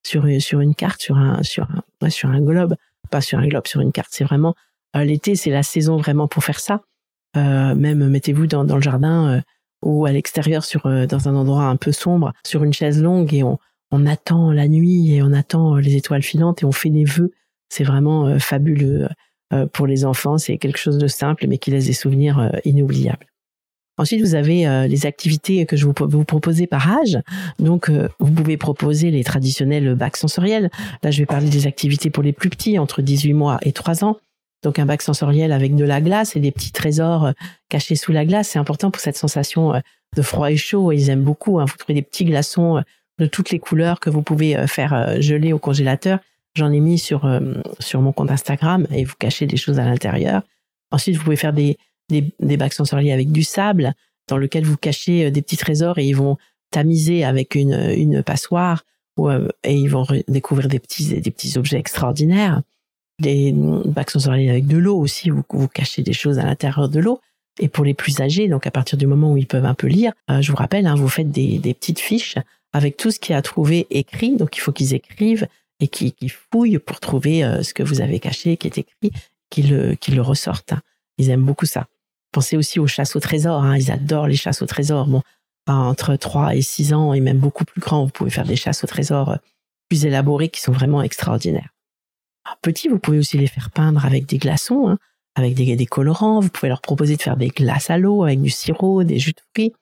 sur, 0.09 0.27
sur 0.41 0.61
une 0.61 0.75
carte, 0.75 1.01
sur 1.01 1.17
un, 1.17 1.43
sur, 1.43 1.69
un, 2.01 2.11
sur 2.11 2.31
un 2.31 2.41
globe, 2.41 2.75
pas 3.11 3.21
sur 3.21 3.39
un 3.39 3.47
globe, 3.47 3.67
sur 3.67 3.81
une 3.81 3.93
carte. 3.93 4.11
C'est 4.11 4.25
vraiment 4.25 4.55
l'été, 4.95 5.37
c'est 5.37 5.51
la 5.51 5.63
saison 5.63 5.99
vraiment 5.99 6.29
pour 6.29 6.43
faire 6.43 6.61
ça. 6.61 6.83
même 7.35 8.09
mettez-vous 8.09 8.47
dans, 8.47 8.65
dans 8.65 8.77
le 8.77 8.83
jardin 8.83 9.43
ou 9.83 10.07
à 10.07 10.13
l'extérieur 10.13 10.65
sur 10.65 10.83
dans 11.07 11.29
un 11.29 11.37
endroit 11.37 11.65
un 11.65 11.77
peu 11.77 11.93
sombre, 11.93 12.33
sur 12.45 12.65
une 12.65 12.73
chaise 12.73 13.01
longue 13.03 13.33
et 13.33 13.43
on, 13.43 13.59
on 13.91 14.07
attend 14.07 14.51
la 14.51 14.67
nuit 14.67 15.15
et 15.15 15.23
on 15.23 15.33
attend 15.33 15.77
les 15.77 15.95
étoiles 15.95 16.23
filantes 16.23 16.63
et 16.63 16.65
on 16.65 16.73
fait 16.73 16.91
des 16.91 17.05
vœux. 17.05 17.33
C'est 17.69 17.85
vraiment 17.85 18.39
fabuleux. 18.39 19.09
Euh, 19.53 19.67
pour 19.67 19.87
les 19.87 20.05
enfants, 20.05 20.37
c'est 20.37 20.59
quelque 20.59 20.79
chose 20.79 20.99
de 20.99 21.09
simple 21.09 21.47
mais 21.47 21.59
qui 21.59 21.71
laisse 21.71 21.87
des 21.87 21.95
souvenirs 21.95 22.39
euh, 22.39 22.51
inoubliables. 22.65 23.28
Ensuite, 23.99 24.21
vous 24.23 24.35
avez 24.35 24.67
euh, 24.67 24.87
les 24.87 25.07
activités 25.07 25.67
que 25.67 25.77
je 25.77 25.87
vous, 25.87 25.95
vous 26.01 26.25
proposer 26.25 26.67
par 26.67 26.91
âge. 26.91 27.19
Donc, 27.59 27.91
vous 28.19 28.31
pouvez 28.31 28.57
proposer 28.57 29.11
les 29.11 29.25
traditionnels 29.25 29.95
bacs 29.95 30.17
sensoriels. 30.17 30.71
Là, 31.03 31.11
je 31.11 31.19
vais 31.19 31.27
parler 31.27 31.51
des 31.51 31.67
activités 31.67 32.11
pour 32.11 32.23
les 32.23 32.33
plus 32.33 32.51
petits, 32.51 32.79
entre 32.79 33.03
18 33.03 33.33
mois 33.35 33.59
et 33.63 33.73
3 33.73 34.05
ans. 34.05 34.17
Donc, 34.63 34.79
un 34.79 34.87
bac 34.87 35.03
sensoriel 35.03 35.53
avec 35.53 35.75
de 35.75 35.85
la 35.85 36.01
glace 36.01 36.35
et 36.37 36.41
des 36.41 36.51
petits 36.51 36.73
trésors 36.73 37.33
cachés 37.69 37.97
sous 37.97 38.13
la 38.13 38.25
glace. 38.25 38.49
C'est 38.49 38.59
important 38.59 38.91
pour 38.91 39.01
cette 39.01 39.17
sensation 39.17 39.81
de 40.17 40.23
froid 40.23 40.51
et 40.51 40.57
chaud. 40.57 40.93
Ils 40.93 41.11
aiment 41.11 41.23
beaucoup. 41.23 41.61
Hein. 41.61 41.67
Vous 41.67 41.77
trouvez 41.77 41.95
des 41.95 42.03
petits 42.03 42.25
glaçons 42.25 42.83
de 43.19 43.27
toutes 43.27 43.51
les 43.51 43.59
couleurs 43.59 44.01
que 44.01 44.11
vous 44.11 44.23
pouvez 44.23 44.67
faire 44.67 45.21
geler 45.21 45.53
au 45.53 45.59
congélateur. 45.59 46.19
J'en 46.59 46.73
ai 46.73 46.81
mis 46.81 46.99
sur, 46.99 47.25
euh, 47.25 47.55
sur 47.79 48.01
mon 48.01 48.13
compte 48.13 48.33
Instagram 48.33 48.87
et 48.91 49.05
vous 49.05 49.15
cachez 49.17 49.47
des 49.47 49.57
choses 49.57 49.79
à 49.79 49.85
l'intérieur. 49.85 50.43
Ensuite, 50.91 51.17
vous 51.17 51.23
pouvez 51.23 51.37
faire 51.37 51.53
des, 51.53 51.79
des, 52.09 52.33
des 52.41 52.57
bacs 52.57 52.75
sensoriels 52.75 53.13
avec 53.13 53.33
du 53.33 53.43
sable 53.43 53.95
dans 54.29 54.37
lequel 54.37 54.65
vous 54.65 54.77
cachez 54.77 55.27
euh, 55.27 55.31
des 55.31 55.43
petits 55.43 55.57
trésors 55.57 55.99
et 55.99 56.07
ils 56.07 56.17
vont 56.17 56.37
tamiser 56.71 57.25
avec 57.25 57.55
une, 57.55 57.75
une 57.97 58.23
passoire 58.23 58.85
euh, 59.19 59.49
et 59.65 59.75
ils 59.75 59.89
vont 59.89 60.07
découvrir 60.29 60.69
des 60.69 60.79
petits, 60.79 61.21
des 61.21 61.31
petits 61.31 61.59
objets 61.59 61.79
extraordinaires. 61.79 62.63
Des 63.21 63.53
bacs 63.53 64.11
sensoriels 64.11 64.51
avec 64.51 64.67
de 64.67 64.77
l'eau 64.77 64.97
aussi, 64.97 65.31
vous, 65.31 65.43
vous 65.51 65.67
cachez 65.67 66.03
des 66.03 66.13
choses 66.13 66.39
à 66.39 66.45
l'intérieur 66.45 66.89
de 66.89 67.01
l'eau. 67.01 67.21
Et 67.59 67.69
pour 67.69 67.85
les 67.85 67.95
plus 67.95 68.21
âgés, 68.21 68.47
donc 68.47 68.69
à 68.69 68.71
partir 68.71 68.97
du 68.97 69.09
moment 69.09 69.33
où 69.33 69.37
ils 69.37 69.49
peuvent 69.49 69.65
un 69.65 69.75
peu 69.75 69.89
lire, 69.89 70.13
je 70.29 70.49
vous 70.53 70.57
rappelle, 70.57 70.87
hein, 70.87 70.95
vous 70.95 71.09
faites 71.09 71.33
des, 71.33 71.59
des 71.59 71.75
petites 71.75 71.99
fiches 71.99 72.37
avec 72.73 72.97
tout 72.97 73.11
ce 73.11 73.19
qui 73.19 73.33
a 73.33 73.43
trouvé 73.43 73.89
écrit. 73.91 74.37
Donc 74.37 74.57
il 74.57 74.61
faut 74.61 74.71
qu'ils 74.71 74.95
écrivent 74.95 75.49
et 75.81 75.89
qui, 75.89 76.13
qui 76.13 76.29
fouillent 76.29 76.79
pour 76.79 77.01
trouver 77.01 77.45
euh, 77.45 77.63
ce 77.63 77.75
que 77.75 77.83
vous 77.83 78.01
avez 78.01 78.21
caché, 78.21 78.57
qui 78.57 78.67
est 78.67 78.79
écrit, 78.79 79.13
qui 79.51 79.63
le, 79.63 80.21
ressortent. 80.21 80.75
Ils 81.19 81.31
aiment 81.31 81.45
beaucoup 81.45 81.67
ça. 81.67 81.87
Pensez 82.33 82.57
aussi 82.57 82.79
aux 82.79 82.87
chasses 82.87 83.17
au 83.17 83.21
trésor. 83.21 83.63
Hein. 83.63 83.77
Ils 83.77 83.91
adorent 83.91 84.29
les 84.29 84.37
chasses 84.37 84.63
au 84.63 84.67
trésor. 84.67 85.09
Entre 85.67 86.17
3 86.17 86.55
et 86.57 86.63
6 86.63 86.95
ans 86.95 87.13
et 87.13 87.21
même 87.21 87.39
beaucoup 87.39 87.65
plus 87.65 87.81
grands, 87.81 88.05
vous 88.05 88.11
pouvez 88.11 88.31
faire 88.31 88.47
des 88.47 88.57
chasses 88.57 88.85
au 88.85 88.87
trésor 88.87 89.31
euh, 89.31 89.37
plus 89.89 90.07
élaborées 90.07 90.49
qui 90.49 90.61
sont 90.61 90.73
vraiment 90.73 91.03
extraordinaires. 91.03 91.75
Petit, 92.63 92.89
vous 92.89 92.99
pouvez 92.99 93.19
aussi 93.19 93.37
les 93.37 93.47
faire 93.47 93.71
peindre 93.71 94.05
avec 94.07 94.25
des 94.25 94.39
glaçons, 94.39 94.89
hein, 94.89 94.99
avec 95.35 95.55
des, 95.55 95.77
des 95.77 95.87
colorants. 95.87 96.41
Vous 96.41 96.49
pouvez 96.49 96.69
leur 96.69 96.81
proposer 96.81 97.17
de 97.17 97.23
faire 97.23 97.37
des 97.37 97.49
glaces 97.49 97.91
à 97.91 97.99
l'eau 97.99 98.25
avec 98.25 98.41
du 98.41 98.49
sirop, 98.49 99.05
des 99.05 99.19
jus 99.19 99.33
de 99.33 99.41
fruits. 99.55 99.75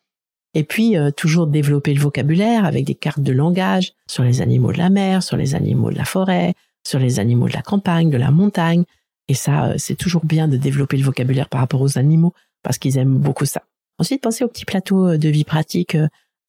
Et 0.55 0.65
puis, 0.65 0.97
euh, 0.97 1.11
toujours 1.11 1.47
développer 1.47 1.93
le 1.93 2.01
vocabulaire 2.01 2.65
avec 2.65 2.85
des 2.85 2.95
cartes 2.95 3.21
de 3.21 3.33
langage 3.33 3.93
sur 4.09 4.23
les 4.23 4.41
animaux 4.41 4.73
de 4.73 4.79
la 4.79 4.91
mer, 4.91 5.23
sur 5.23 5.37
les 5.37 5.55
animaux 5.55 5.91
de 5.91 5.97
la 5.99 6.05
forêt, 6.05 6.55
sur 6.87 6.99
les 6.99 7.21
animaux 7.21 7.49
de 7.49 7.53
la 7.53 7.63
campagne, 7.63 8.11
de 8.11 8.17
la 8.17 8.31
montagne. 8.31 8.85
Et 9.29 9.35
ça, 9.35 9.67
euh, 9.67 9.75
c'est 9.79 9.97
toujours 9.97 10.25
bien 10.25 10.49
de 10.49 10.57
développer 10.57 10.97
le 10.97 11.05
vocabulaire 11.05 11.49
par 11.49 11.61
rapport 11.61 11.81
aux 11.81 11.99
animaux 11.99 12.33
parce 12.63 12.79
qu'ils 12.79 12.99
aiment 12.99 13.19
beaucoup 13.19 13.45
ça. 13.45 13.63
Ensuite, 13.99 14.23
pensez 14.23 14.45
aux 14.45 14.49
petits 14.49 14.65
plateaux 14.65 15.09
euh, 15.09 15.19
de 15.19 15.29
vie 15.29 15.45
pratique 15.45 15.97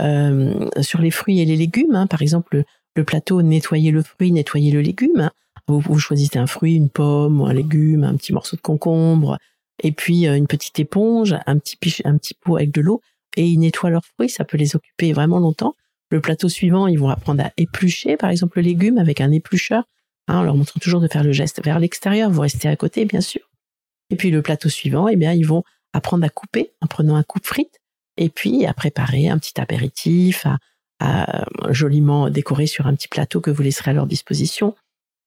euh, 0.02 0.70
sur 0.82 1.02
les 1.02 1.12
fruits 1.12 1.40
et 1.40 1.46
les 1.46 1.56
légumes. 1.56 1.96
Hein. 1.96 2.08
Par 2.08 2.22
exemple, 2.22 2.64
le, 2.96 3.04
plateau 3.04 3.42
nettoyer 3.44 3.92
le 3.92 4.02
fruit, 4.02 4.32
nettoyer 4.32 4.72
le 4.72 4.82
légume. 4.82 5.30
Vous, 5.68 5.80
vous, 5.80 6.00
choisissez 6.00 6.40
un 6.40 6.48
fruit, 6.48 6.76
une 6.76 6.90
pomme, 6.90 7.42
un 7.42 7.54
légume, 7.54 8.04
un 8.04 8.16
petit 8.16 8.34
morceau 8.34 8.56
de 8.56 8.62
concombre, 8.62 9.38
et 9.84 9.92
puis 9.92 10.26
une 10.26 10.48
petite 10.48 10.80
éponge, 10.80 11.36
un 11.46 11.58
petit, 11.60 11.78
un 12.06 12.18
petit 12.18 12.34
pot 12.34 12.56
avec 12.56 12.72
de 12.72 12.82
l'eau 12.82 13.02
et 13.38 13.46
ils 13.46 13.60
nettoient 13.60 13.92
leurs 13.92 14.04
fruits, 14.04 14.30
ça 14.30 14.44
peut 14.44 14.58
les 14.58 14.76
occuper 14.76 15.14
vraiment 15.14 15.40
longtemps. 15.40 15.76
Le 16.10 16.20
plateau 16.20 16.50
suivant, 16.50 16.88
ils 16.88 17.00
vont 17.00 17.10
apprendre 17.10 17.44
à 17.44 17.52
éplucher, 17.56 18.18
par 18.18 18.30
exemple, 18.32 18.58
le 18.58 18.64
légume 18.64 18.98
avec 18.98 19.22
un 19.22 19.32
éplucheur, 19.32 19.84
hein, 20.28 20.40
en 20.40 20.44
leur 20.44 20.56
montrant 20.56 20.80
toujours 20.80 21.02
de 21.02 21.08
faire 21.08 21.24
le 21.24 21.32
geste 21.32 21.64
vers 21.64 21.80
l'extérieur, 21.80 22.30
vous 22.30 22.42
restez 22.42 22.68
à 22.68 22.76
côté, 22.76 23.06
bien 23.06 23.22
sûr. 23.22 23.42
Et 24.10 24.16
puis 24.16 24.32
le 24.32 24.42
plateau 24.42 24.70
suivant, 24.70 25.08
eh 25.08 25.16
bien, 25.16 25.34
ils 25.34 25.46
vont 25.46 25.64
apprendre 25.94 26.26
à 26.26 26.30
couper 26.30 26.74
en 26.82 26.88
prenant 26.88 27.16
un 27.16 27.24
coupe 27.24 27.46
frite 27.46 27.80
et 28.18 28.30
puis 28.30 28.66
à 28.66 28.74
préparer 28.74 29.30
un 29.30 29.38
petit 29.38 29.60
apéritif, 29.60 30.46
à, 30.46 30.58
à 31.00 31.46
joliment 31.72 32.30
décorer 32.30 32.68
sur 32.68 32.88
un 32.88 32.96
petit 32.96 33.08
plateau 33.08 33.42
que 33.42 33.52
vous 33.52 33.62
laisserez 33.62 33.92
à 33.92 33.94
leur 33.94 34.08
disposition. 34.08 34.76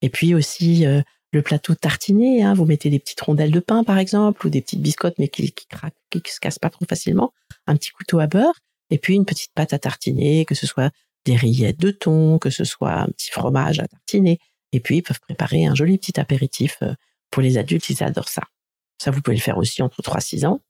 Et 0.02 0.08
puis 0.08 0.34
aussi 0.34 0.86
euh, 0.86 1.02
le 1.32 1.42
plateau 1.42 1.74
tartiné, 1.74 2.42
hein, 2.42 2.54
vous 2.54 2.64
mettez 2.64 2.90
des 2.90 2.98
petites 2.98 3.20
rondelles 3.20 3.52
de 3.52 3.60
pain 3.60 3.84
par 3.84 3.98
exemple, 3.98 4.46
ou 4.46 4.50
des 4.50 4.60
petites 4.60 4.82
biscottes 4.82 5.18
mais 5.18 5.28
qui, 5.28 5.52
qui 5.52 5.66
qui 6.10 6.32
se 6.32 6.40
cassent 6.40 6.58
pas 6.58 6.70
trop 6.70 6.84
facilement, 6.88 7.32
un 7.66 7.76
petit 7.76 7.90
couteau 7.90 8.18
à 8.18 8.26
beurre, 8.26 8.54
et 8.90 8.98
puis 8.98 9.14
une 9.14 9.24
petite 9.24 9.52
pâte 9.54 9.72
à 9.72 9.78
tartiner, 9.78 10.44
que 10.44 10.54
ce 10.54 10.66
soit 10.66 10.90
des 11.24 11.36
rillettes 11.36 11.78
de 11.78 11.90
thon, 11.90 12.38
que 12.38 12.50
ce 12.50 12.64
soit 12.64 12.94
un 12.94 13.06
petit 13.06 13.30
fromage 13.30 13.78
à 13.78 13.86
tartiner, 13.86 14.38
et 14.72 14.80
puis 14.80 14.98
ils 14.98 15.02
peuvent 15.02 15.20
préparer 15.20 15.66
un 15.66 15.74
joli 15.74 15.98
petit 15.98 16.18
apéritif 16.18 16.78
euh, 16.82 16.94
pour 17.30 17.42
les 17.42 17.58
adultes, 17.58 17.88
ils 17.90 18.02
adorent 18.02 18.28
ça. 18.28 18.42
Ça, 18.98 19.10
vous 19.10 19.22
pouvez 19.22 19.36
le 19.36 19.42
faire 19.42 19.58
aussi 19.58 19.82
entre 19.82 20.02
3-6 20.02 20.46
ans. 20.46 20.60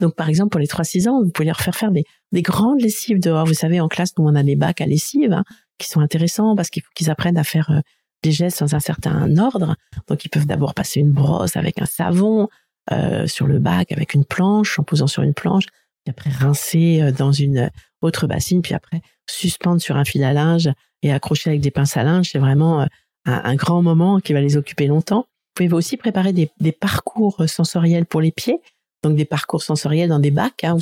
Donc, 0.00 0.14
par 0.14 0.28
exemple, 0.28 0.50
pour 0.50 0.60
les 0.60 0.66
3-6 0.66 1.08
ans, 1.08 1.22
vous 1.22 1.30
pouvez 1.30 1.46
leur 1.46 1.60
faire 1.60 1.76
faire 1.76 1.92
des, 1.92 2.04
des 2.32 2.42
grandes 2.42 2.80
lessives 2.80 3.20
dehors. 3.20 3.46
Vous 3.46 3.54
savez, 3.54 3.80
en 3.80 3.88
classe, 3.88 4.16
nous, 4.18 4.24
on 4.26 4.34
a 4.34 4.42
des 4.42 4.56
bacs 4.56 4.80
à 4.80 4.86
lessive 4.86 5.32
hein, 5.32 5.44
qui 5.78 5.88
sont 5.88 6.00
intéressants 6.00 6.56
parce 6.56 6.70
qu'il 6.70 6.82
faut 6.82 6.90
qu'ils 6.94 7.10
apprennent 7.10 7.36
à 7.36 7.44
faire 7.44 7.70
euh, 7.70 7.80
des 8.22 8.32
gestes 8.32 8.60
dans 8.60 8.74
un 8.74 8.80
certain 8.80 9.36
ordre. 9.38 9.76
Donc, 10.08 10.24
ils 10.24 10.30
peuvent 10.30 10.46
d'abord 10.46 10.74
passer 10.74 11.00
une 11.00 11.12
brosse 11.12 11.56
avec 11.56 11.80
un 11.80 11.86
savon 11.86 12.48
euh, 12.90 13.26
sur 13.26 13.46
le 13.46 13.58
bac, 13.58 13.92
avec 13.92 14.14
une 14.14 14.24
planche, 14.24 14.78
en 14.78 14.84
posant 14.84 15.06
sur 15.06 15.22
une 15.22 15.34
planche, 15.34 15.66
puis 16.04 16.10
après 16.10 16.30
rincer 16.30 17.02
euh, 17.02 17.12
dans 17.12 17.32
une 17.32 17.70
autre 18.00 18.26
bassine, 18.26 18.62
puis 18.62 18.74
après 18.74 19.02
suspendre 19.28 19.82
sur 19.82 19.96
un 19.96 20.04
fil 20.04 20.24
à 20.24 20.32
linge 20.32 20.70
et 21.02 21.12
accrocher 21.12 21.50
avec 21.50 21.60
des 21.60 21.70
pinces 21.70 21.96
à 21.96 22.02
linge. 22.02 22.30
C'est 22.32 22.38
vraiment 22.38 22.86
un, 23.24 23.54
grand 23.54 23.82
moment 23.82 24.20
qui 24.20 24.32
va 24.32 24.40
les 24.40 24.56
occuper 24.56 24.86
longtemps. 24.86 25.26
Vous 25.56 25.66
pouvez 25.66 25.72
aussi 25.72 25.96
préparer 25.96 26.32
des, 26.32 26.72
parcours 26.72 27.48
sensoriels 27.48 28.06
pour 28.06 28.20
les 28.20 28.32
pieds 28.32 28.60
donc 29.02 29.16
des 29.16 29.24
parcours 29.24 29.62
sensoriels 29.62 30.08
dans 30.08 30.18
des 30.18 30.30
bacs. 30.30 30.64
Hein, 30.64 30.76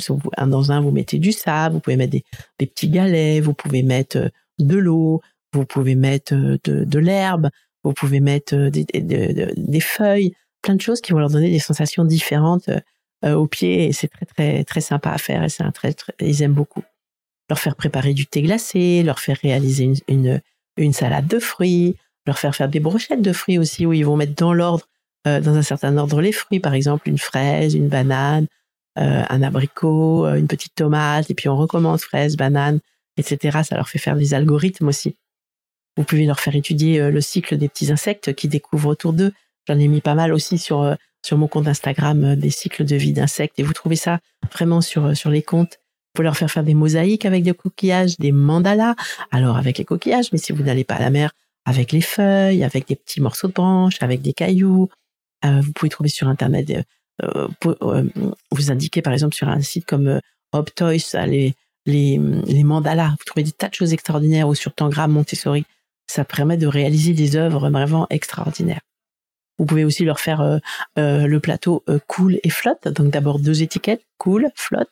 dans 0.47 0.71
un, 0.71 0.81
vous 0.81 0.91
mettez 0.91 1.19
du 1.19 1.31
sable, 1.31 1.75
vous 1.75 1.79
pouvez 1.79 1.95
mettre 1.95 2.11
des, 2.11 2.23
petits 2.57 2.89
galets, 2.89 3.41
vous 3.41 3.53
pouvez 3.53 3.83
mettre 3.83 4.17
euh, 4.17 4.29
de 4.59 4.77
l'eau, 4.77 5.21
vous 5.53 5.65
pouvez 5.65 5.95
mettre 5.95 6.33
euh, 6.33 6.57
de, 6.65 6.99
l'herbe, 6.99 7.49
vous 7.83 7.93
pouvez 7.93 8.19
mettre 8.19 8.55
euh, 8.55 8.69
des, 8.69 9.79
feuilles, 9.79 10.33
plein 10.61 10.75
de 10.75 10.81
choses 10.81 11.01
qui 11.01 11.13
vont 11.13 11.19
leur 11.19 11.29
donner 11.29 11.49
des 11.49 11.59
sensations 11.59 12.03
différentes 12.03 12.69
aux 13.25 13.47
pieds. 13.47 13.87
Et 13.87 13.93
c'est 13.93 14.07
très 14.07 14.25
très 14.25 14.63
très 14.63 14.81
sympa 14.81 15.11
à 15.11 15.17
faire 15.17 15.43
et 15.43 15.49
c'est 15.49 15.69
très, 15.71 15.95
ils 16.19 16.41
aiment 16.41 16.53
beaucoup. 16.53 16.83
Leur 17.49 17.59
faire 17.59 17.75
préparer 17.75 18.13
du 18.13 18.27
thé 18.27 18.41
glacé, 18.41 19.01
leur 19.03 19.19
faire 19.19 19.37
réaliser 19.41 19.93
une, 20.07 20.41
une 20.77 20.93
salade 20.93 21.27
de 21.27 21.39
fruits, 21.39 21.95
leur 22.25 22.39
faire 22.39 22.55
faire 22.55 22.69
des 22.69 22.79
brochettes 22.79 23.21
de 23.21 23.33
fruits 23.33 23.57
aussi 23.57 23.85
où 23.85 23.93
ils 23.93 24.05
vont 24.05 24.17
mettre 24.17 24.35
dans 24.35 24.53
l'ordre 24.53 24.85
euh, 25.27 25.41
dans 25.41 25.55
un 25.55 25.61
certain 25.61 25.97
ordre 25.97 26.21
les 26.21 26.31
fruits, 26.31 26.61
par 26.61 26.73
exemple 26.73 27.09
une 27.09 27.17
fraise, 27.17 27.75
une 27.75 27.89
banane, 27.89 28.47
euh, 28.97 29.23
un 29.27 29.43
abricot, 29.43 30.25
euh, 30.25 30.35
une 30.35 30.47
petite 30.47 30.75
tomate, 30.75 31.29
et 31.29 31.33
puis 31.33 31.49
on 31.49 31.57
recommence 31.57 32.03
fraise, 32.03 32.37
banane, 32.37 32.79
etc. 33.17 33.59
Ça 33.63 33.75
leur 33.75 33.89
fait 33.89 33.99
faire 33.99 34.15
des 34.15 34.33
algorithmes 34.33 34.87
aussi. 34.87 35.17
Vous 35.97 36.05
pouvez 36.05 36.25
leur 36.25 36.39
faire 36.39 36.55
étudier 36.55 37.11
le 37.11 37.19
cycle 37.19 37.57
des 37.57 37.67
petits 37.67 37.91
insectes 37.91 38.33
qui 38.33 38.47
découvrent 38.47 38.89
autour 38.89 39.11
d'eux. 39.11 39.33
J'en 39.67 39.77
ai 39.77 39.89
mis 39.89 39.99
pas 39.99 40.15
mal 40.15 40.33
aussi 40.33 40.57
sur 40.57 40.95
sur 41.21 41.37
mon 41.37 41.49
compte 41.49 41.67
Instagram 41.67 42.35
des 42.37 42.51
cycles 42.51 42.85
de 42.85 42.95
vie 42.95 43.11
d'insectes 43.11 43.59
et 43.59 43.63
vous 43.63 43.73
trouvez 43.73 43.97
ça 43.97 44.19
vraiment 44.53 44.79
sur 44.79 45.17
sur 45.17 45.29
les 45.29 45.41
comptes. 45.41 45.73
Vous 45.73 46.13
pouvez 46.13 46.23
leur 46.23 46.37
faire 46.37 46.49
faire 46.49 46.63
des 46.63 46.73
mosaïques 46.73 47.25
avec 47.25 47.43
des 47.43 47.53
coquillages, 47.53 48.17
des 48.17 48.31
mandalas. 48.31 48.95
Alors 49.31 49.57
avec 49.57 49.77
les 49.77 49.83
coquillages, 49.83 50.31
mais 50.31 50.37
si 50.37 50.53
vous 50.53 50.63
n'allez 50.63 50.85
pas 50.85 50.95
à 50.95 50.99
la 51.01 51.09
mer, 51.09 51.31
avec 51.69 51.91
les 51.91 52.01
feuilles, 52.01 52.63
avec 52.63 52.87
des 52.87 52.95
petits 52.95 53.21
morceaux 53.21 53.47
de 53.47 53.53
branches, 53.53 54.01
avec 54.01 54.23
des 54.23 54.33
cailloux, 54.33 54.89
euh, 55.45 55.61
vous 55.61 55.71
pouvez 55.71 55.89
trouver 55.89 56.09
sur 56.09 56.27
Internet, 56.27 56.67
euh, 57.21 57.47
euh, 57.83 58.09
vous 58.49 58.71
indiquez 58.71 59.03
par 59.03 59.13
exemple 59.13 59.35
sur 59.35 59.47
un 59.47 59.61
site 59.61 59.85
comme 59.85 60.19
Optoys 60.51 61.13
les, 61.27 61.53
les, 61.85 62.19
les 62.47 62.63
mandalas. 62.63 63.09
Vous 63.11 63.23
trouvez 63.23 63.43
des 63.43 63.51
tas 63.51 63.69
de 63.69 63.75
choses 63.75 63.93
extraordinaires 63.93 64.47
ou 64.47 64.55
sur 64.55 64.73
Tangram, 64.73 65.11
Montessori. 65.11 65.63
Ça 66.07 66.25
permet 66.25 66.57
de 66.57 66.65
réaliser 66.65 67.13
des 67.13 67.35
œuvres 67.35 67.69
vraiment 67.69 68.07
extraordinaires. 68.09 68.81
Vous 69.59 69.65
pouvez 69.67 69.85
aussi 69.85 70.05
leur 70.05 70.19
faire 70.19 70.59
le 70.95 71.37
plateau 71.37 71.83
cool 72.07 72.39
et 72.41 72.49
flotte. 72.49 72.87
Donc 72.87 73.11
d'abord 73.11 73.37
deux 73.37 73.61
étiquettes, 73.61 74.01
cool, 74.17 74.49
flotte, 74.55 74.89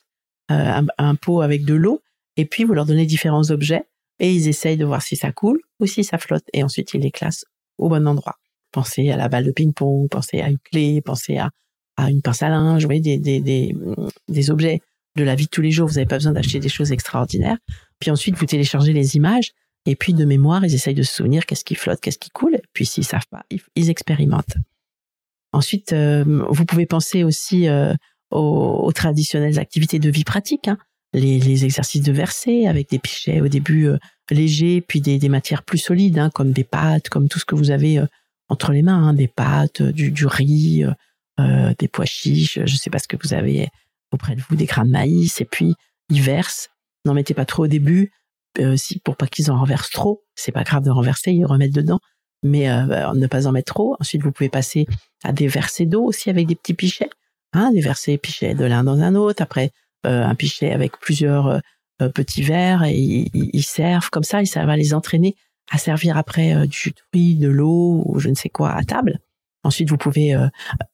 un, 0.50 1.16
pot 1.16 1.42
avec 1.42 1.66
de 1.66 1.74
l'eau, 1.74 2.04
et 2.36 2.46
puis 2.46 2.66
vous 2.66 2.74
leur 2.74 2.86
donnez 2.86 3.08
différents 3.08 3.50
objets 3.50 3.86
et 4.20 4.32
ils 4.32 4.48
essayent 4.48 4.78
de 4.78 4.86
voir 4.86 5.02
si 5.02 5.16
ça 5.16 5.32
coule 5.32 5.60
ou 5.80 5.86
si 5.86 6.04
ça 6.04 6.18
flotte. 6.18 6.46
Et 6.54 6.64
ensuite 6.64 6.94
ils 6.94 7.02
les 7.02 7.12
classent 7.12 7.46
au 7.78 7.90
bon 7.90 8.08
endroit. 8.08 8.36
Pensez 8.72 9.10
à 9.12 9.18
la 9.18 9.30
balle 9.30 9.46
de 9.46 9.52
ping-pong, 9.52 10.10
pensez 10.10 10.42
à 10.42 10.50
une 10.50 10.60
clé, 10.60 11.02
pensez 11.02 11.38
à, 11.38 11.52
à 11.96 12.10
une 12.10 12.22
pince 12.22 12.44
à 12.44 12.50
linge, 12.50 12.82
vous 12.82 12.88
voyez, 12.88 13.02
des, 13.02 13.18
des, 13.18 13.40
des, 13.40 13.76
des 14.28 14.52
objets 14.52 14.82
de 15.16 15.24
la 15.24 15.36
vie 15.36 15.46
de 15.46 15.50
tous 15.50 15.62
les 15.62 15.72
jours. 15.72 15.88
Vous 15.88 15.96
n'avez 15.96 16.06
pas 16.06 16.18
besoin 16.18 16.34
d'acheter 16.34 16.60
des 16.60 16.70
choses 16.70 16.92
extraordinaires. 16.92 17.58
Puis 18.00 18.12
ensuite, 18.12 18.36
vous 18.36 18.46
téléchargez 18.46 18.94
les 18.94 19.16
images 19.16 19.54
et 19.88 19.96
puis 19.96 20.14
de 20.14 20.26
mémoire, 20.26 20.66
ils 20.66 20.76
essayent 20.76 20.94
de 20.94 21.04
se 21.04 21.14
souvenir 21.14 21.46
qu'est-ce 21.46 21.64
qui 21.64 21.76
flotte, 21.76 22.02
qu'est-ce 22.02 22.20
qui 22.20 22.30
coule. 22.30 22.60
Puis 22.74 22.86
s'ils 22.86 23.06
savent 23.06 23.26
pas, 23.32 23.44
ils, 23.76 23.90
expérimentent. 23.90 24.58
Ensuite, 25.54 25.94
euh, 25.94 26.44
vous 26.50 26.66
pouvez 26.66 26.86
penser 26.86 27.24
aussi 27.24 27.70
euh, 27.70 27.94
aux, 28.30 28.92
traditionnelles 28.94 29.60
activités 29.60 29.98
de 29.98 30.10
vie 30.10 30.26
pratique, 30.26 30.68
hein. 30.68 30.78
Les, 31.20 31.66
exercices 31.66 32.04
de 32.04 32.12
verser 32.12 32.68
avec 32.68 32.90
des 32.90 33.00
pichets 33.00 33.42
au 33.42 33.48
début 33.48 33.88
euh, 33.88 33.98
légers, 34.30 34.82
puis 34.82 35.02
des, 35.02 35.18
des 35.18 35.30
matières 35.30 35.64
plus 35.64 35.78
solides, 35.78 36.20
hein, 36.20 36.30
comme 36.30 36.52
des 36.52 36.64
pâtes, 36.64 37.10
comme 37.10 37.28
tout 37.28 37.40
ce 37.40 37.46
que 37.46 37.56
vous 37.56 37.72
avez 37.72 38.02
entre 38.50 38.72
les 38.72 38.82
mains, 38.82 39.10
hein, 39.10 39.14
des 39.14 39.28
pâtes, 39.28 39.82
du, 39.82 40.12
du 40.12 40.26
riz, 40.26 40.84
euh, 40.84 40.92
euh, 41.40 41.74
des 41.78 41.88
pois 41.88 42.06
chiches, 42.06 42.56
je 42.56 42.62
ne 42.74 42.78
sais 42.78 42.90
pas 42.90 43.00
ce 43.00 43.08
que 43.08 43.18
vous 43.22 43.34
avez 43.34 43.70
auprès 44.12 44.36
de 44.36 44.42
vous, 44.42 44.56
des 44.56 44.66
grains 44.66 44.86
de 44.86 44.92
maïs, 44.92 45.40
et 45.42 45.46
puis 45.46 45.76
ils 46.10 46.22
versent. 46.22 46.70
N'en 47.06 47.14
mettez 47.14 47.34
pas 47.34 47.46
trop 47.46 47.66
au 47.66 47.68
début, 47.68 48.12
euh, 48.60 48.76
si, 48.76 49.00
pour 49.00 49.16
pas 49.16 49.28
qu'ils 49.28 49.52
en 49.52 49.58
renversent 49.58 49.92
trop. 49.92 50.24
C'est 50.36 50.52
pas 50.52 50.64
grave 50.64 50.84
de 50.84 50.90
renverser, 50.90 51.32
ils 51.32 51.46
remettent 51.46 51.76
dedans, 51.76 52.00
mais 52.44 52.70
euh, 52.70 53.14
ne 53.14 53.28
pas 53.28 53.48
en 53.48 53.52
mettre 53.52 53.74
trop. 53.74 53.96
Ensuite, 54.00 54.24
vous 54.24 54.32
pouvez 54.32 54.50
passer 54.50 54.88
à 55.24 55.32
des 55.32 55.48
versets 55.48 55.86
d'eau 55.86 56.04
aussi 56.04 56.30
avec 56.30 56.48
des 56.48 56.56
petits 56.56 56.74
pichets, 56.74 57.10
hein, 57.54 57.72
des 57.72 57.82
versets 57.82 58.18
pichets 58.18 58.56
de 58.56 58.66
l'un 58.66 58.84
dans 58.84 59.00
un 59.00 59.16
autre. 59.16 59.42
Après, 59.42 59.66
euh, 59.66 59.70
un 60.04 60.36
pichet 60.36 60.72
avec 60.72 60.98
plusieurs 61.00 61.62
petits 62.14 62.44
verres 62.44 62.84
et 62.84 63.28
ils, 63.34 63.64
servent 63.64 64.10
comme 64.10 64.24
ça, 64.24 64.42
et 64.42 64.46
ça 64.46 64.66
va 64.66 64.78
les 64.78 64.94
entraîner 64.94 65.36
à 65.72 65.78
servir 65.78 66.18
après 66.18 66.56
euh, 66.56 66.66
du 66.66 66.94
fruit, 67.10 67.36
de 67.36 67.50
l'eau 67.50 68.04
ou 68.06 68.20
je 68.20 68.30
ne 68.30 68.36
sais 68.36 68.50
quoi 68.50 68.72
à 68.72 68.84
table. 68.84 69.20
Ensuite, 69.64 69.90
vous 69.90 69.98
pouvez 69.98 70.34
euh, 70.34 70.48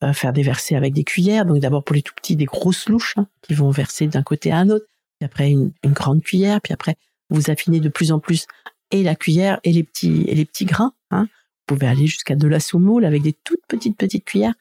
euh, 0.04 0.14
faire 0.14 0.34
des 0.34 0.42
versets 0.42 0.76
avec 0.76 0.94
des 0.94 1.04
cuillères. 1.04 1.46
Donc 1.46 1.60
d'abord 1.60 1.84
pour 1.84 1.96
les 1.96 2.02
tout 2.02 2.14
petits, 2.16 2.36
des 2.36 2.46
grosses 2.46 2.90
louches 2.90 3.14
hein, 3.18 3.28
qui 3.42 3.54
vont 3.54 3.70
verser 3.70 4.08
d'un 4.08 4.24
côté 4.24 4.52
à 4.52 4.58
un 4.58 4.70
autre. 4.70 4.86
Puis 5.20 5.26
après 5.26 5.52
une, 5.52 5.72
grande 5.86 6.24
cuillère. 6.24 6.60
Puis 6.62 6.74
après 6.74 6.96
vous 7.30 7.50
affinez 7.50 7.80
de 7.80 7.90
plus 7.90 8.12
en 8.12 8.20
plus 8.20 8.48
et 8.92 9.04
la 9.04 9.16
cuillère 9.16 9.60
et 9.64 9.72
les 9.72 9.84
petits 9.84 10.24
et 10.28 10.36
les 10.36 10.46
petits 10.46 10.66
grains. 10.66 10.94
Hein. 11.12 11.28
Vous 11.68 11.76
pouvez 11.76 11.88
aller 11.88 12.08
jusqu'à 12.08 12.36
de 12.36 12.48
la 12.48 12.60
semoule 12.60 13.06
avec 13.06 13.22
des 13.22 13.34
toutes 13.34 13.66
petites 13.68 13.98
petites 13.98 14.26
cuillères. 14.26 14.54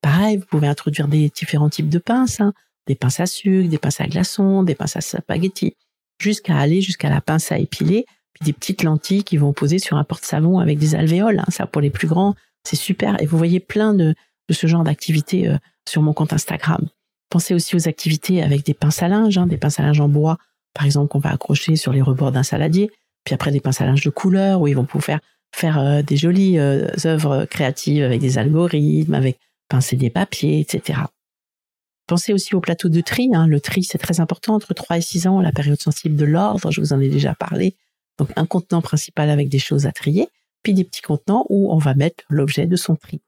Pareil, 0.00 0.38
vous 0.38 0.46
pouvez 0.46 0.68
introduire 0.68 1.08
des 1.08 1.28
différents 1.28 1.68
types 1.68 1.88
de 1.88 1.98
pinces, 1.98 2.40
hein. 2.40 2.54
Des 2.86 2.94
pinces 2.94 3.20
à 3.20 3.26
sucre, 3.26 3.68
des 3.68 3.78
pinces 3.78 4.00
à 4.00 4.06
glaçons, 4.06 4.62
des 4.62 4.74
pinces 4.74 4.96
à 4.96 5.00
spaghetti, 5.00 5.74
jusqu'à 6.20 6.56
aller 6.56 6.80
jusqu'à 6.80 7.10
la 7.10 7.20
pince 7.20 7.52
à 7.52 7.58
épiler 7.58 8.06
des 8.42 8.52
petites 8.52 8.82
lentilles 8.82 9.24
qui 9.24 9.36
vont 9.36 9.52
poser 9.52 9.78
sur 9.78 9.96
un 9.96 10.04
porte-savon 10.04 10.58
avec 10.58 10.78
des 10.78 10.94
alvéoles. 10.94 11.38
Hein, 11.38 11.46
ça, 11.48 11.66
pour 11.66 11.80
les 11.80 11.90
plus 11.90 12.08
grands, 12.08 12.34
c'est 12.64 12.76
super. 12.76 13.20
Et 13.22 13.26
vous 13.26 13.38
voyez 13.38 13.60
plein 13.60 13.94
de, 13.94 14.14
de 14.48 14.54
ce 14.54 14.66
genre 14.66 14.84
d'activités 14.84 15.48
euh, 15.48 15.56
sur 15.88 16.02
mon 16.02 16.12
compte 16.12 16.32
Instagram. 16.32 16.86
Pensez 17.30 17.54
aussi 17.54 17.76
aux 17.76 17.88
activités 17.88 18.42
avec 18.42 18.64
des 18.64 18.74
pinces 18.74 19.02
à 19.02 19.08
linge, 19.08 19.38
hein, 19.38 19.46
des 19.46 19.56
pinces 19.56 19.80
à 19.80 19.82
linge 19.82 20.00
en 20.00 20.08
bois, 20.08 20.38
par 20.74 20.84
exemple, 20.84 21.08
qu'on 21.08 21.18
va 21.18 21.30
accrocher 21.30 21.76
sur 21.76 21.92
les 21.92 22.02
rebords 22.02 22.32
d'un 22.32 22.42
saladier. 22.42 22.90
Puis 23.24 23.34
après, 23.34 23.50
des 23.50 23.60
pinces 23.60 23.80
à 23.80 23.86
linge 23.86 24.02
de 24.02 24.10
couleur 24.10 24.60
où 24.60 24.68
ils 24.68 24.76
vont 24.76 24.84
pouvoir 24.84 25.20
faire 25.54 25.78
euh, 25.78 26.02
des 26.02 26.16
jolies 26.16 26.58
euh, 26.58 26.86
œuvres 27.04 27.46
créatives 27.46 28.04
avec 28.04 28.20
des 28.20 28.38
algorithmes, 28.38 29.14
avec 29.14 29.38
pincer 29.68 29.96
des 29.96 30.10
papiers, 30.10 30.60
etc. 30.60 31.00
Pensez 32.06 32.32
aussi 32.32 32.54
au 32.54 32.60
plateau 32.60 32.88
de 32.88 33.00
tri. 33.00 33.30
Hein. 33.34 33.46
Le 33.46 33.60
tri, 33.60 33.82
c'est 33.82 33.98
très 33.98 34.20
important 34.20 34.54
entre 34.54 34.74
3 34.74 34.98
et 34.98 35.00
6 35.00 35.26
ans, 35.26 35.40
la 35.40 35.52
période 35.52 35.80
sensible 35.80 36.16
de 36.16 36.24
l'ordre, 36.24 36.70
je 36.70 36.80
vous 36.80 36.92
en 36.92 37.00
ai 37.00 37.08
déjà 37.08 37.34
parlé. 37.34 37.74
Donc 38.18 38.30
un 38.36 38.46
contenant 38.46 38.80
principal 38.80 39.28
avec 39.28 39.48
des 39.48 39.58
choses 39.58 39.86
à 39.86 39.92
trier, 39.92 40.28
puis 40.62 40.72
des 40.72 40.84
petits 40.84 41.02
contenants 41.02 41.44
où 41.48 41.72
on 41.72 41.78
va 41.78 41.94
mettre 41.94 42.24
l'objet 42.28 42.66
de 42.66 42.76
son 42.76 42.96
tri. 42.96 43.20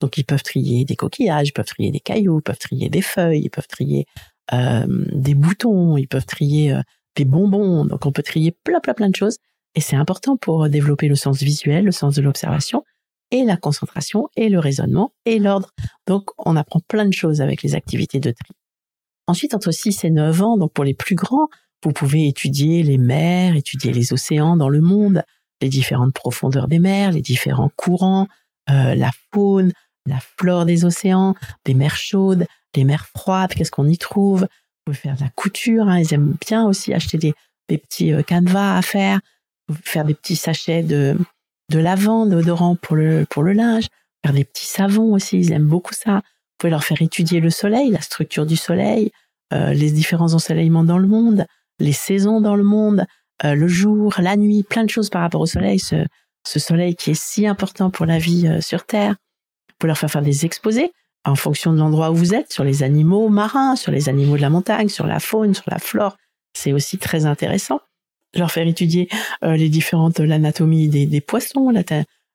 Donc 0.00 0.18
ils 0.18 0.24
peuvent 0.24 0.42
trier 0.42 0.84
des 0.84 0.96
coquillages, 0.96 1.48
ils 1.48 1.52
peuvent 1.52 1.64
trier 1.64 1.90
des 1.90 2.00
cailloux, 2.00 2.40
ils 2.40 2.42
peuvent 2.42 2.58
trier 2.58 2.88
des 2.88 3.02
feuilles, 3.02 3.42
ils 3.44 3.50
peuvent 3.50 3.68
trier 3.68 4.06
euh, 4.52 4.86
des 5.12 5.34
boutons, 5.34 5.96
ils 5.96 6.08
peuvent 6.08 6.26
trier 6.26 6.72
euh, 6.72 6.82
des 7.16 7.24
bonbons. 7.24 7.84
Donc 7.84 8.04
on 8.04 8.12
peut 8.12 8.22
trier 8.22 8.50
plein 8.50 8.80
plein 8.80 8.94
plein 8.94 9.08
de 9.08 9.16
choses. 9.16 9.38
Et 9.76 9.80
c'est 9.80 9.96
important 9.96 10.36
pour 10.36 10.68
développer 10.68 11.08
le 11.08 11.16
sens 11.16 11.42
visuel, 11.42 11.84
le 11.84 11.92
sens 11.92 12.14
de 12.14 12.22
l'observation, 12.22 12.84
et 13.34 13.44
la 13.44 13.56
concentration, 13.56 14.28
et 14.36 14.48
le 14.48 14.60
raisonnement, 14.60 15.12
et 15.24 15.40
l'ordre. 15.40 15.70
Donc 16.06 16.30
on 16.38 16.54
apprend 16.54 16.78
plein 16.86 17.04
de 17.04 17.12
choses 17.12 17.40
avec 17.40 17.64
les 17.64 17.74
activités 17.74 18.20
de 18.20 18.30
tri. 18.30 18.54
Ensuite, 19.26 19.54
entre 19.54 19.72
6 19.72 20.04
et 20.04 20.10
9 20.10 20.42
ans, 20.42 20.56
donc 20.56 20.72
pour 20.72 20.84
les 20.84 20.94
plus 20.94 21.16
grands, 21.16 21.48
vous 21.82 21.90
pouvez 21.90 22.28
étudier 22.28 22.84
les 22.84 22.96
mers, 22.96 23.56
étudier 23.56 23.92
les 23.92 24.12
océans 24.12 24.56
dans 24.56 24.68
le 24.68 24.80
monde, 24.80 25.24
les 25.60 25.68
différentes 25.68 26.14
profondeurs 26.14 26.68
des 26.68 26.78
mers, 26.78 27.10
les 27.10 27.22
différents 27.22 27.72
courants, 27.74 28.28
euh, 28.70 28.94
la 28.94 29.10
faune, 29.32 29.72
la 30.06 30.20
flore 30.20 30.64
des 30.64 30.84
océans, 30.84 31.34
des 31.64 31.74
mers 31.74 31.96
chaudes, 31.96 32.46
les 32.76 32.84
mers 32.84 33.06
froides, 33.16 33.52
qu'est-ce 33.52 33.72
qu'on 33.72 33.88
y 33.88 33.98
trouve? 33.98 34.42
Vous 34.42 34.92
pouvez 34.92 34.96
faire 34.96 35.16
de 35.16 35.22
la 35.22 35.30
couture, 35.30 35.88
hein. 35.88 35.98
ils 35.98 36.14
aiment 36.14 36.36
bien 36.46 36.68
aussi 36.68 36.94
acheter 36.94 37.18
des, 37.18 37.34
des 37.68 37.78
petits 37.78 38.12
euh, 38.12 38.22
canevas 38.22 38.76
à 38.76 38.82
faire, 38.82 39.18
faire 39.82 40.04
des 40.04 40.14
petits 40.14 40.36
sachets 40.36 40.84
de, 40.84 41.18
de 41.70 41.78
lavande, 41.78 42.30
d'odorant 42.30 42.76
pour 42.76 42.96
le, 42.96 43.26
pour 43.28 43.42
le 43.42 43.52
linge, 43.52 43.86
faire 44.24 44.34
des 44.34 44.44
petits 44.44 44.66
savons 44.66 45.12
aussi, 45.12 45.38
ils 45.38 45.52
aiment 45.52 45.66
beaucoup 45.66 45.94
ça. 45.94 46.16
Vous 46.16 46.56
pouvez 46.58 46.70
leur 46.70 46.84
faire 46.84 47.02
étudier 47.02 47.40
le 47.40 47.50
soleil, 47.50 47.90
la 47.90 48.00
structure 48.00 48.46
du 48.46 48.56
soleil, 48.56 49.10
euh, 49.52 49.72
les 49.72 49.90
différents 49.90 50.34
ensoleillements 50.34 50.84
dans 50.84 50.98
le 50.98 51.08
monde, 51.08 51.46
les 51.78 51.92
saisons 51.92 52.40
dans 52.40 52.56
le 52.56 52.62
monde, 52.62 53.06
euh, 53.44 53.54
le 53.54 53.68
jour, 53.68 54.14
la 54.18 54.36
nuit, 54.36 54.62
plein 54.62 54.84
de 54.84 54.90
choses 54.90 55.10
par 55.10 55.22
rapport 55.22 55.40
au 55.40 55.46
soleil, 55.46 55.78
ce, 55.78 56.06
ce 56.46 56.58
soleil 56.58 56.94
qui 56.94 57.10
est 57.10 57.20
si 57.20 57.46
important 57.46 57.90
pour 57.90 58.06
la 58.06 58.18
vie 58.18 58.46
euh, 58.46 58.60
sur 58.60 58.84
Terre. 58.86 59.16
Vous 59.68 59.74
pouvez 59.78 59.88
leur 59.88 59.98
faire 59.98 60.10
faire 60.10 60.22
des 60.22 60.44
exposés 60.44 60.92
en 61.24 61.34
fonction 61.34 61.72
de 61.72 61.78
l'endroit 61.78 62.10
où 62.10 62.14
vous 62.14 62.34
êtes, 62.34 62.52
sur 62.52 62.64
les 62.64 62.82
animaux 62.82 63.28
marins, 63.28 63.76
sur 63.76 63.90
les 63.90 64.08
animaux 64.08 64.36
de 64.36 64.42
la 64.42 64.50
montagne, 64.50 64.88
sur 64.88 65.06
la 65.06 65.20
faune, 65.20 65.54
sur 65.54 65.64
la 65.68 65.78
flore. 65.78 66.16
C'est 66.52 66.72
aussi 66.72 66.98
très 66.98 67.26
intéressant. 67.26 67.80
Leur 68.36 68.50
faire 68.50 68.66
étudier 68.66 69.08
les 69.42 69.68
différentes, 69.68 70.20
l'anatomie 70.20 70.88
des, 70.88 71.20
poissons, 71.20 71.72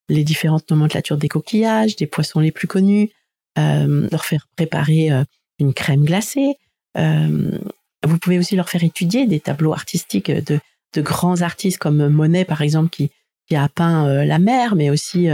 les 0.09 0.23
différentes 0.23 0.69
nomenclatures 0.71 1.17
des 1.17 1.29
coquillages, 1.29 1.95
des 1.95 2.07
poissons 2.07 2.39
les 2.39 2.51
plus 2.51 2.67
connus, 2.67 3.11
euh, 3.57 4.07
leur 4.11 4.25
faire 4.25 4.47
préparer 4.55 5.11
euh, 5.11 5.23
une 5.59 5.73
crème 5.73 6.05
glacée. 6.05 6.55
Euh, 6.97 7.57
vous 8.05 8.17
pouvez 8.17 8.39
aussi 8.39 8.55
leur 8.55 8.69
faire 8.69 8.83
étudier 8.83 9.27
des 9.27 9.39
tableaux 9.39 9.73
artistiques 9.73 10.31
de, 10.31 10.59
de 10.93 11.01
grands 11.01 11.41
artistes 11.41 11.77
comme 11.77 12.07
Monet, 12.07 12.45
par 12.45 12.61
exemple, 12.61 12.89
qui, 12.89 13.11
qui 13.47 13.55
a 13.55 13.67
peint 13.67 14.23
la 14.23 14.39
mer, 14.39 14.75
mais 14.75 14.89
aussi 14.89 15.27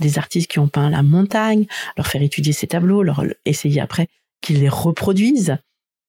des 0.00 0.18
artistes 0.18 0.50
qui 0.50 0.58
ont 0.58 0.68
peint 0.68 0.90
la 0.90 1.02
montagne, 1.02 1.66
leur 1.96 2.06
faire 2.06 2.22
étudier 2.22 2.52
ces 2.52 2.66
tableaux, 2.66 3.02
leur 3.02 3.24
essayer 3.46 3.80
après 3.80 4.08
qu'ils 4.42 4.60
les 4.60 4.68
reproduisent. 4.68 5.56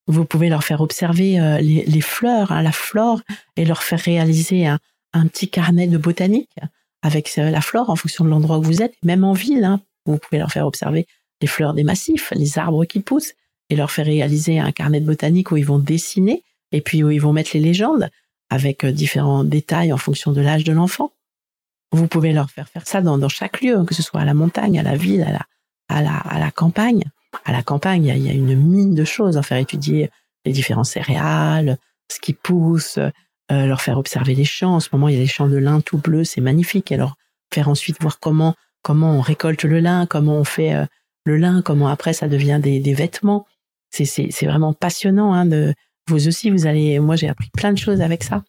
Vous 0.07 0.25
pouvez 0.25 0.49
leur 0.49 0.63
faire 0.63 0.81
observer 0.81 1.39
les, 1.61 1.85
les 1.85 2.01
fleurs, 2.01 2.61
la 2.61 2.71
flore, 2.71 3.21
et 3.55 3.65
leur 3.65 3.83
faire 3.83 3.99
réaliser 3.99 4.65
un, 4.65 4.79
petit 5.27 5.49
carnet 5.49 5.87
de 5.87 5.97
botanique 5.97 6.55
avec 7.01 7.35
la 7.35 7.61
flore 7.61 7.89
en 7.89 7.95
fonction 7.95 8.25
de 8.25 8.29
l'endroit 8.29 8.57
où 8.57 8.63
vous 8.63 8.81
êtes, 8.81 8.93
même 9.03 9.23
en 9.23 9.33
ville. 9.33 9.63
Hein, 9.63 9.81
vous 10.05 10.17
pouvez 10.17 10.39
leur 10.39 10.51
faire 10.51 10.67
observer 10.67 11.07
les 11.41 11.47
fleurs 11.47 11.73
des 11.73 11.83
massifs, 11.83 12.31
les 12.35 12.57
arbres 12.57 12.85
qui 12.85 12.99
poussent, 12.99 13.33
et 13.69 13.75
leur 13.75 13.91
faire 13.91 14.05
réaliser 14.05 14.59
un 14.59 14.71
carnet 14.71 14.99
de 14.99 15.05
botanique 15.05 15.51
où 15.51 15.57
ils 15.57 15.65
vont 15.65 15.79
dessiner, 15.79 16.43
et 16.71 16.81
puis 16.81 17.03
où 17.03 17.09
ils 17.09 17.21
vont 17.21 17.33
mettre 17.33 17.51
les 17.53 17.59
légendes, 17.59 18.09
avec 18.49 18.83
euh, 18.83 18.91
différents 18.91 19.43
détails 19.43 19.93
en 19.93 19.97
fonction 19.97 20.31
de 20.31 20.41
l'âge 20.41 20.63
de 20.63 20.73
l'enfant. 20.73 21.13
Vous 21.91 22.07
pouvez 22.07 22.33
leur 22.33 22.49
faire 22.51 22.69
faire 22.69 22.87
ça 22.87 23.01
dans, 23.01 23.29
chaque 23.29 23.61
lieu, 23.61 23.83
que 23.85 23.93
ce 23.93 24.03
soit 24.03 24.21
à 24.21 24.25
la 24.25 24.33
montagne, 24.33 24.79
à 24.79 24.83
la 24.83 24.95
ville, 24.95 25.23
à 25.87 26.01
la, 26.01 26.17
à 26.17 26.39
la 26.39 26.51
campagne. 26.51 27.03
À 27.45 27.51
la 27.51 27.63
campagne, 27.63 28.05
il 28.05 28.17
y, 28.17 28.29
a, 28.29 28.33
une 28.33 28.55
mine 28.55 28.93
de 28.93 29.03
choses, 29.03 29.37
à 29.37 29.41
faire 29.41 29.57
étudier 29.57 30.09
les 30.45 30.51
différents 30.51 30.83
céréales, 30.83 31.77
ce 32.11 32.19
qui 32.19 32.33
pousse, 32.33 32.97
euh, 32.97 33.65
leur 33.65 33.81
faire 33.81 33.97
observer 33.97 34.35
les 34.35 34.45
champs. 34.45 34.75
En 34.75 34.79
ce 34.79 34.89
moment, 34.91 35.07
il 35.07 35.15
y 35.15 35.17
a 35.17 35.21
des 35.21 35.27
champs 35.27 35.47
de 35.47 35.57
lin 35.57 35.81
tout 35.81 35.97
bleus, 35.97 36.25
c'est 36.25 36.41
magnifique. 36.41 36.91
Et 36.91 36.97
leur 36.97 37.15
faire 37.53 37.69
ensuite 37.69 38.01
voir 38.01 38.19
comment 38.19 38.55
comment 38.81 39.11
on 39.11 39.21
récolte 39.21 39.63
le 39.63 39.79
lin, 39.79 40.05
comment 40.05 40.37
on 40.37 40.43
fait 40.43 40.73
euh, 40.73 40.85
le 41.25 41.37
lin, 41.37 41.61
comment 41.61 41.87
après 41.87 42.13
ça 42.13 42.27
devient 42.27 42.59
des, 42.61 42.93
vêtements. 42.93 43.45
C'est, 43.91 44.05
vraiment 44.45 44.73
passionnant. 44.73 45.33
Hein, 45.33 45.45
de, 45.45 45.73
vous 46.07 46.27
aussi, 46.27 46.49
vous 46.49 46.65
allez. 46.65 46.99
Moi, 46.99 47.15
j'ai 47.15 47.29
appris 47.29 47.49
plein 47.53 47.73
de 47.73 47.77
choses 47.77 48.01
avec 48.01 48.23
ça. 48.23 48.43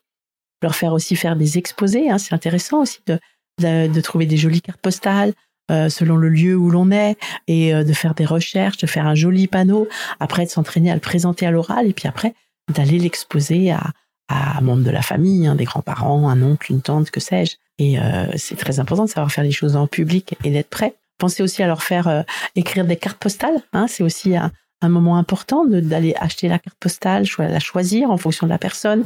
Leur 0.62 0.74
faire 0.74 0.92
aussi 0.92 1.16
faire 1.16 1.36
des 1.36 1.58
exposés. 1.58 2.10
Hein, 2.10 2.18
c'est 2.18 2.34
intéressant 2.34 2.82
aussi 2.82 3.00
de, 3.06 3.18
de, 3.58 4.00
trouver 4.00 4.26
des 4.26 4.36
jolies 4.36 4.62
cartes 4.62 4.80
postales 4.80 5.34
euh, 5.72 5.88
selon 5.88 6.16
le 6.16 6.28
lieu 6.28 6.54
où 6.54 6.70
l'on 6.70 6.90
est 6.90 7.16
et 7.48 7.74
euh, 7.74 7.82
de 7.82 7.92
faire 7.94 8.14
des 8.14 8.26
recherches, 8.26 8.76
de 8.76 8.86
faire 8.86 9.06
un 9.06 9.14
joli 9.14 9.46
panneau. 9.46 9.88
Après, 10.20 10.44
de 10.44 10.50
s'entraîner 10.50 10.90
à 10.90 10.94
le 10.94 11.00
présenter 11.00 11.46
à 11.46 11.50
l'oral 11.50 11.86
et 11.86 11.92
puis 11.94 12.08
après 12.08 12.34
d'aller 12.72 12.98
l'exposer 12.98 13.70
à, 13.70 13.82
à 14.28 14.58
un 14.58 14.60
membre 14.60 14.82
de 14.82 14.90
la 14.90 15.02
famille, 15.02 15.46
hein, 15.46 15.54
des 15.54 15.64
grands-parents, 15.64 16.28
un 16.28 16.42
oncle, 16.42 16.72
une 16.72 16.82
tante, 16.82 17.10
que 17.10 17.20
sais-je. 17.20 17.56
Et 17.78 17.98
euh, 17.98 18.26
c'est 18.36 18.56
très 18.56 18.80
important 18.80 19.04
de 19.04 19.10
savoir 19.10 19.32
faire 19.32 19.44
les 19.44 19.50
choses 19.50 19.76
en 19.76 19.86
public 19.86 20.34
et 20.44 20.50
d'être 20.50 20.68
prêt. 20.68 20.94
Pensez 21.18 21.42
aussi 21.42 21.62
à 21.62 21.66
leur 21.66 21.82
faire 21.82 22.24
écrire 22.56 22.84
des 22.84 22.96
cartes 22.96 23.18
postales. 23.18 23.62
Hein, 23.72 23.86
c'est 23.88 24.02
aussi 24.02 24.36
un, 24.36 24.50
moment 24.82 25.16
important 25.16 25.64
d'aller 25.64 26.14
acheter 26.18 26.48
la 26.48 26.58
carte 26.58 26.76
postale, 26.80 27.24
la 27.38 27.60
choisir 27.60 28.10
en 28.10 28.16
fonction 28.16 28.46
de 28.46 28.50
la 28.50 28.58
personne, 28.58 29.04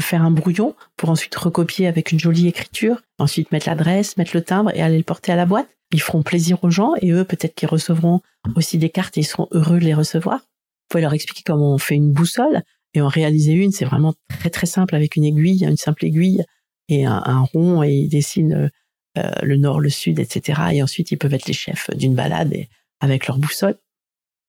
faire 0.00 0.22
un 0.22 0.32
brouillon 0.32 0.74
pour 0.96 1.10
ensuite 1.10 1.36
recopier 1.36 1.86
avec 1.86 2.10
une 2.10 2.18
jolie 2.18 2.48
écriture, 2.48 3.00
ensuite 3.20 3.52
mettre 3.52 3.68
l'adresse, 3.68 4.16
mettre 4.16 4.32
le 4.34 4.42
timbre 4.42 4.72
et 4.74 4.82
aller 4.82 4.98
le 4.98 5.04
porter 5.04 5.30
à 5.30 5.36
la 5.36 5.46
boîte. 5.46 5.68
Ils 5.92 6.00
feront 6.00 6.22
plaisir 6.22 6.62
aux 6.64 6.70
gens 6.70 6.94
et 7.00 7.10
eux 7.10 7.24
peut-être 7.24 7.54
qu'ils 7.54 7.68
recevront 7.68 8.20
aussi 8.56 8.78
des 8.78 8.90
cartes 8.90 9.16
et 9.18 9.20
ils 9.20 9.26
seront 9.26 9.48
heureux 9.52 9.78
de 9.78 9.84
les 9.84 9.94
recevoir. 9.94 10.38
Vous 10.38 10.88
pouvez 10.88 11.02
leur 11.02 11.12
expliquer 11.12 11.42
comment 11.44 11.74
on 11.74 11.78
fait 11.78 11.94
une 11.94 12.12
boussole 12.12 12.62
et 12.94 13.00
en 13.00 13.08
réaliser 13.08 13.52
une. 13.52 13.72
C'est 13.72 13.84
vraiment 13.84 14.14
très 14.28 14.50
très 14.50 14.66
simple 14.66 14.94
avec 14.94 15.16
une 15.16 15.24
aiguille, 15.24 15.64
une 15.64 15.76
simple 15.76 16.04
aiguille 16.04 16.44
et 16.88 17.04
un, 17.04 17.46
rond 17.52 17.82
et 17.82 17.92
ils 17.92 18.08
dessinent 18.08 18.70
euh, 19.18 19.30
le 19.42 19.56
nord, 19.56 19.80
le 19.80 19.90
sud, 19.90 20.18
etc. 20.18 20.60
Et 20.72 20.82
ensuite, 20.82 21.10
ils 21.10 21.18
peuvent 21.18 21.34
être 21.34 21.46
les 21.46 21.52
chefs 21.52 21.90
d'une 21.96 22.14
balade 22.14 22.54
avec 23.00 23.26
leur 23.26 23.38
boussole. 23.38 23.76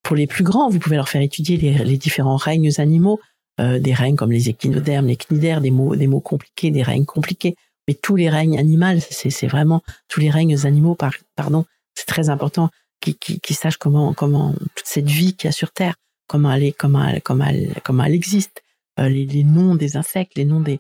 Pour 0.04 0.16
les 0.16 0.28
plus 0.28 0.44
grands, 0.44 0.70
vous 0.70 0.80
pouvez 0.80 0.96
leur 0.96 1.10
faire 1.10 1.22
étudier 1.22 1.58
les, 1.58 1.98
différents 1.98 2.36
règnes 2.36 2.72
animaux, 2.78 3.20
euh, 3.60 3.80
des 3.80 3.94
règnes 3.94 4.16
comme 4.16 4.32
les 4.32 4.50
échinodermes, 4.50 5.08
les 5.08 5.16
cnidaires, 5.16 5.62
des 5.62 5.72
mots, 5.72 5.96
des 5.96 6.08
mots 6.08 6.20
compliqués, 6.20 6.72
des 6.72 6.84
règnes 6.84 7.06
compliqués. 7.06 7.56
Mais 7.88 7.94
tous 7.96 8.16
les 8.16 8.30
règnes 8.30 8.58
animaux, 8.58 9.00
c'est 9.10 9.48
vraiment 9.48 9.82
tous 10.08 10.20
les 10.20 10.30
règnes 10.30 10.66
animaux, 10.66 10.98
pardon, 11.36 11.66
c'est 11.96 12.06
très 12.06 12.30
important 12.30 12.70
qu'ils 13.02 13.56
sachent 13.56 13.78
comment 13.78 14.14
toute 14.14 14.86
cette 14.86 15.10
vie 15.10 15.36
qu'il 15.36 15.48
y 15.48 15.50
a 15.50 15.52
sur 15.52 15.72
Terre, 15.72 15.96
comment 16.28 16.54
elle 16.54 18.14
existe, 18.14 18.64
euh, 19.00 19.10
les, 19.10 19.44
noms 19.44 19.76
des 19.76 19.98
insectes, 19.98 20.34
les 20.36 20.46
noms 20.46 20.62
des, 20.62 20.80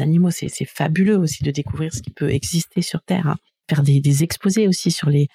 animaux. 0.00 0.30
C'est 0.30 0.64
fabuleux 0.64 1.18
aussi 1.18 1.42
de 1.44 1.50
découvrir 1.50 1.92
ce 1.92 2.02
qui 2.02 2.10
peut 2.10 2.30
exister 2.30 2.82
sur 2.82 3.02
Terre. 3.02 3.26
Hein. 3.26 3.36
Faire 3.68 3.82
des, 3.82 4.22
exposés 4.22 4.68
aussi 4.68 4.90
sur 4.90 5.10
les, 5.10 5.28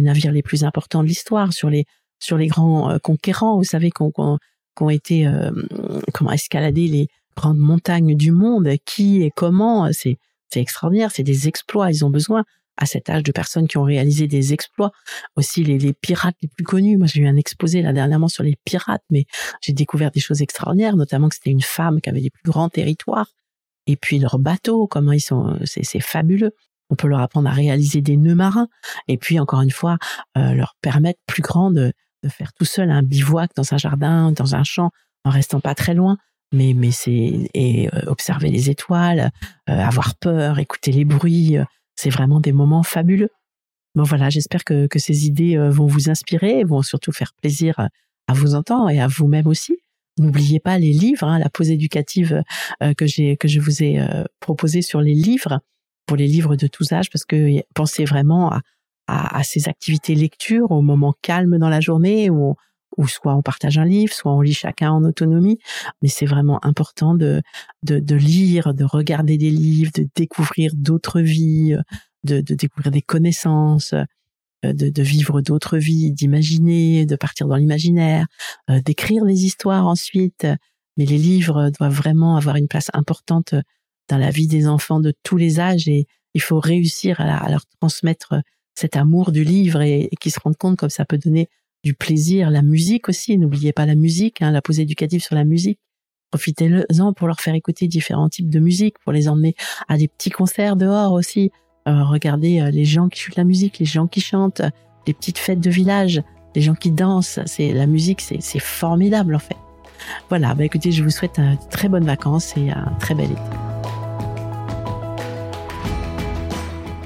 navires 0.00 0.32
les 0.32 0.42
plus 0.42 0.64
importants 0.64 1.02
de 1.02 1.08
l'histoire, 1.08 1.52
sur 1.52 1.70
les, 1.70 1.86
grands 2.46 2.90
euh, 2.90 2.98
conquérants, 2.98 3.56
vous 3.56 3.64
savez, 3.64 3.90
qui 3.90 4.02
ont, 4.02 4.90
été 4.90 5.26
euh, 5.26 5.50
comment 6.14 6.32
escalader 6.32 6.86
les 6.86 7.08
grandes 7.36 7.58
montagnes 7.58 8.16
du 8.16 8.32
monde, 8.32 8.68
qui 8.84 9.22
et 9.22 9.30
comment. 9.34 9.88
C'est 9.92 10.18
extraordinaire, 10.54 11.10
c'est 11.12 11.22
des 11.22 11.48
exploits. 11.48 11.90
Ils 11.90 12.04
ont 12.04 12.10
besoin 12.10 12.44
à 12.76 12.86
cet 12.86 13.10
âge 13.10 13.22
de 13.22 13.30
personnes 13.30 13.68
qui 13.68 13.78
ont 13.78 13.84
réalisé 13.84 14.26
des 14.26 14.52
exploits. 14.52 14.90
Aussi 15.36 15.62
les, 15.62 15.78
les 15.78 15.92
pirates 15.92 16.36
les 16.42 16.48
plus 16.48 16.64
connus. 16.64 16.96
Moi, 16.96 17.06
j'ai 17.06 17.20
eu 17.20 17.26
un 17.26 17.36
exposé 17.36 17.82
là 17.82 17.92
dernièrement 17.92 18.28
sur 18.28 18.42
les 18.42 18.56
pirates, 18.64 19.04
mais 19.10 19.26
j'ai 19.60 19.72
découvert 19.72 20.10
des 20.10 20.20
choses 20.20 20.42
extraordinaires, 20.42 20.96
notamment 20.96 21.28
que 21.28 21.34
c'était 21.34 21.50
une 21.50 21.62
femme 21.62 22.00
qui 22.00 22.08
avait 22.08 22.20
les 22.20 22.30
plus 22.30 22.42
grands 22.44 22.68
territoires. 22.68 23.28
Et 23.86 23.96
puis 23.96 24.18
leurs 24.18 24.38
bateaux, 24.38 24.86
comment 24.86 25.12
ils 25.12 25.20
sont, 25.20 25.58
c'est 25.64 26.00
fabuleux. 26.00 26.52
On 26.90 26.96
peut 26.96 27.06
leur 27.06 27.20
apprendre 27.20 27.48
à 27.48 27.52
réaliser 27.52 28.00
des 28.00 28.16
nœuds 28.16 28.34
marins. 28.34 28.68
Et 29.08 29.18
puis 29.18 29.38
encore 29.38 29.60
une 29.60 29.70
fois, 29.70 29.98
euh, 30.36 30.54
leur 30.54 30.74
permettre 30.80 31.20
plus 31.26 31.42
grand 31.42 31.70
de, 31.70 31.92
de 32.22 32.28
faire 32.28 32.52
tout 32.52 32.64
seul 32.64 32.90
un 32.90 33.02
bivouac 33.02 33.50
dans 33.54 33.74
un 33.74 33.78
jardin, 33.78 34.32
dans 34.32 34.54
un 34.54 34.64
champ, 34.64 34.90
en 35.24 35.30
restant 35.30 35.60
pas 35.60 35.74
très 35.74 35.94
loin 35.94 36.18
mais 36.52 36.74
mais 36.74 36.90
c'est 36.90 37.48
et 37.54 37.88
euh, 37.94 38.02
observer 38.06 38.50
les 38.50 38.70
étoiles, 38.70 39.30
euh, 39.68 39.72
avoir 39.72 40.16
peur, 40.16 40.58
écouter 40.58 40.92
les 40.92 41.04
bruits, 41.04 41.56
c'est 41.96 42.10
vraiment 42.10 42.40
des 42.40 42.52
moments 42.52 42.82
fabuleux. 42.82 43.30
Bon 43.94 44.04
voilà, 44.04 44.30
j'espère 44.30 44.64
que, 44.64 44.86
que 44.86 44.98
ces 44.98 45.26
idées 45.26 45.56
euh, 45.56 45.70
vont 45.70 45.86
vous 45.86 46.10
inspirer, 46.10 46.62
vont 46.64 46.82
surtout 46.82 47.12
faire 47.12 47.32
plaisir 47.34 47.88
à 48.28 48.32
vous 48.32 48.54
entendre 48.54 48.90
et 48.90 49.00
à 49.00 49.08
vous-même 49.08 49.48
aussi. 49.48 49.78
N'oubliez 50.18 50.60
pas 50.60 50.78
les 50.78 50.92
livres, 50.92 51.26
hein, 51.26 51.38
la 51.38 51.50
pause 51.50 51.70
éducative 51.70 52.42
euh, 52.82 52.94
que 52.94 53.06
j'ai 53.06 53.36
que 53.36 53.48
je 53.48 53.58
vous 53.60 53.82
ai 53.82 54.00
euh, 54.00 54.24
proposé 54.38 54.82
sur 54.82 55.00
les 55.00 55.14
livres 55.14 55.60
pour 56.06 56.16
les 56.16 56.26
livres 56.26 56.56
de 56.56 56.66
tous 56.66 56.92
âges, 56.92 57.10
parce 57.10 57.24
que 57.24 57.62
pensez 57.74 58.04
vraiment 58.04 58.52
à, 58.52 58.62
à, 59.06 59.42
ces 59.44 59.68
activités 59.68 60.14
lecture 60.14 60.70
au 60.70 60.82
moment 60.82 61.14
calme 61.22 61.58
dans 61.58 61.68
la 61.68 61.80
journée 61.80 62.30
où 62.30 62.56
ou 62.96 63.06
soit 63.06 63.34
on 63.34 63.42
partage 63.42 63.78
un 63.78 63.84
livre, 63.84 64.12
soit 64.12 64.32
on 64.32 64.40
lit 64.40 64.54
chacun 64.54 64.90
en 64.90 65.04
autonomie. 65.04 65.58
Mais 66.02 66.08
c'est 66.08 66.26
vraiment 66.26 66.64
important 66.64 67.14
de, 67.14 67.42
de, 67.82 68.14
lire, 68.14 68.74
de 68.74 68.84
regarder 68.84 69.38
des 69.38 69.50
livres, 69.50 69.92
de 69.94 70.08
découvrir 70.14 70.72
d'autres 70.74 71.20
vies, 71.20 71.76
de, 72.24 72.40
découvrir 72.40 72.90
des 72.90 73.02
connaissances, 73.02 73.94
euh, 74.64 74.72
de, 74.72 75.02
vivre 75.02 75.40
d'autres 75.40 75.78
vies, 75.78 76.12
d'imaginer, 76.12 77.06
de 77.06 77.16
partir 77.16 77.46
dans 77.46 77.56
l'imaginaire, 77.56 78.26
euh, 78.68 78.80
d'écrire 78.80 79.24
des 79.24 79.44
histoires 79.44 79.86
ensuite. 79.86 80.46
Mais 80.96 81.06
les 81.06 81.18
livres 81.18 81.70
doivent 81.78 81.94
vraiment 81.94 82.36
avoir 82.36 82.56
une 82.56 82.68
place 82.68 82.90
importante 82.92 83.54
dans 84.08 84.18
la 84.18 84.30
vie 84.30 84.48
des 84.48 84.66
enfants 84.66 85.00
de 85.00 85.14
tous 85.22 85.36
les 85.36 85.60
âges 85.60 85.88
et 85.88 86.06
il 86.34 86.42
faut 86.42 86.60
réussir 86.60 87.20
à, 87.20 87.48
leur 87.48 87.64
transmettre 87.80 88.34
cet 88.74 88.96
amour 88.96 89.32
du 89.32 89.44
livre 89.44 89.80
et, 89.82 90.08
et 90.10 90.16
qu'ils 90.16 90.32
se 90.32 90.40
rendent 90.40 90.56
compte 90.56 90.76
comme 90.76 90.90
ça 90.90 91.04
peut 91.04 91.18
donner 91.18 91.48
du 91.82 91.94
plaisir, 91.94 92.50
la 92.50 92.62
musique 92.62 93.08
aussi. 93.08 93.38
N'oubliez 93.38 93.72
pas 93.72 93.86
la 93.86 93.94
musique, 93.94 94.42
hein, 94.42 94.50
la 94.50 94.62
pause 94.62 94.80
éducative 94.80 95.22
sur 95.22 95.34
la 95.34 95.44
musique. 95.44 95.78
Profitez-en 96.30 97.12
pour 97.12 97.26
leur 97.26 97.40
faire 97.40 97.54
écouter 97.54 97.88
différents 97.88 98.28
types 98.28 98.50
de 98.50 98.60
musique, 98.60 98.98
pour 99.02 99.12
les 99.12 99.28
emmener 99.28 99.54
à 99.88 99.96
des 99.96 100.06
petits 100.06 100.30
concerts 100.30 100.76
dehors 100.76 101.12
aussi. 101.12 101.50
Euh, 101.88 102.04
regardez 102.04 102.60
euh, 102.60 102.70
les 102.70 102.84
gens 102.84 103.08
qui 103.08 103.20
jouent 103.20 103.32
la 103.36 103.44
musique, 103.44 103.78
les 103.78 103.86
gens 103.86 104.06
qui 104.06 104.20
chantent, 104.20 104.62
les 105.06 105.14
petites 105.14 105.38
fêtes 105.38 105.60
de 105.60 105.70
village. 105.70 106.22
les 106.54 106.62
gens 106.62 106.74
qui 106.74 106.90
dansent, 106.90 107.38
c'est 107.46 107.72
la 107.72 107.86
musique, 107.86 108.20
c'est 108.20 108.58
formidable 108.58 109.36
en 109.36 109.38
fait. 109.38 109.56
Voilà, 110.28 110.54
bah 110.54 110.64
écoutez, 110.64 110.90
je 110.90 111.04
vous 111.04 111.10
souhaite 111.10 111.38
de 111.38 111.56
très 111.70 111.88
bonnes 111.88 112.04
vacances 112.04 112.56
et 112.56 112.70
un 112.70 112.92
très 112.98 113.14
bel 113.14 113.30
été. 113.30 113.40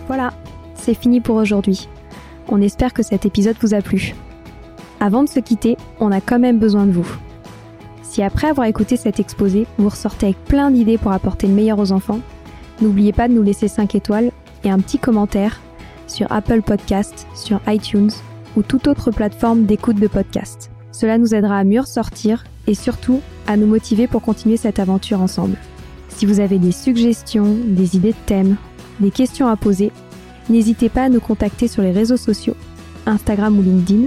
Voilà, 0.07 0.33
c'est 0.75 0.95
fini 0.95 1.21
pour 1.21 1.37
aujourd'hui. 1.37 1.89
On 2.49 2.61
espère 2.61 2.93
que 2.93 3.03
cet 3.03 3.27
épisode 3.27 3.57
vous 3.61 3.75
a 3.75 3.81
plu. 3.81 4.15
Avant 5.05 5.23
de 5.23 5.29
se 5.29 5.39
quitter, 5.39 5.77
on 6.01 6.11
a 6.13 6.23
quand 6.23 6.39
même 6.39 6.59
besoin 6.59 6.87
de 6.87 6.93
vous. 6.93 7.07
Si 8.03 8.23
après 8.23 8.49
avoir 8.49 8.67
écouté 8.67 8.97
cet 8.97 9.21
exposé, 9.21 9.67
vous 9.77 9.91
ressortez 9.91 10.25
avec 10.25 10.43
plein 10.47 10.71
d'idées 10.71 10.97
pour 10.97 11.13
apporter 11.13 11.47
le 11.47 11.53
meilleur 11.53 11.79
aux 11.79 11.93
enfants, 11.93 12.21
n'oubliez 12.81 13.13
pas 13.13 13.29
de 13.29 13.35
nous 13.35 13.43
laisser 13.43 13.69
5 13.69 13.97
étoiles 13.97 14.31
et 14.65 14.71
un 14.71 14.79
petit 14.79 14.99
commentaire 14.99 15.61
sur 16.07 16.33
Apple 16.33 16.63
Podcast, 16.63 17.27
sur 17.35 17.61
iTunes 17.67 18.13
ou 18.57 18.63
toute 18.63 18.87
autre 18.87 19.11
plateforme 19.11 19.67
d'écoute 19.67 20.01
de 20.01 20.07
podcast. 20.07 20.71
Cela 20.91 21.19
nous 21.19 21.35
aidera 21.35 21.59
à 21.59 21.65
mieux 21.65 21.81
ressortir 21.81 22.45
et 22.67 22.75
surtout 22.75 23.21
à 23.47 23.59
nous 23.59 23.67
motiver 23.67 24.07
pour 24.07 24.23
continuer 24.23 24.57
cette 24.57 24.79
aventure 24.79 25.21
ensemble. 25.21 25.59
Si 26.09 26.25
vous 26.25 26.41
avez 26.41 26.59
des 26.59 26.73
suggestions, 26.73 27.59
des 27.63 27.97
idées 27.97 28.13
de 28.13 28.25
thèmes, 28.25 28.57
des 29.01 29.11
questions 29.11 29.49
à 29.49 29.57
poser, 29.57 29.93
n'hésitez 30.49 30.89
pas 30.89 31.03
à 31.03 31.09
nous 31.11 31.21
contacter 31.21 31.69
sur 31.69 31.83
les 31.83 31.93
réseaux 31.93 32.17
sociaux, 32.17 32.57
Instagram 33.05 33.59
ou 33.59 33.63
LinkedIn, 33.63 34.07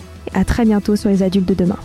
à 0.33 0.45
très 0.45 0.65
bientôt 0.65 0.95
sur 0.95 1.09
les 1.09 1.23
adultes 1.23 1.47
de 1.47 1.53
demain. 1.53 1.79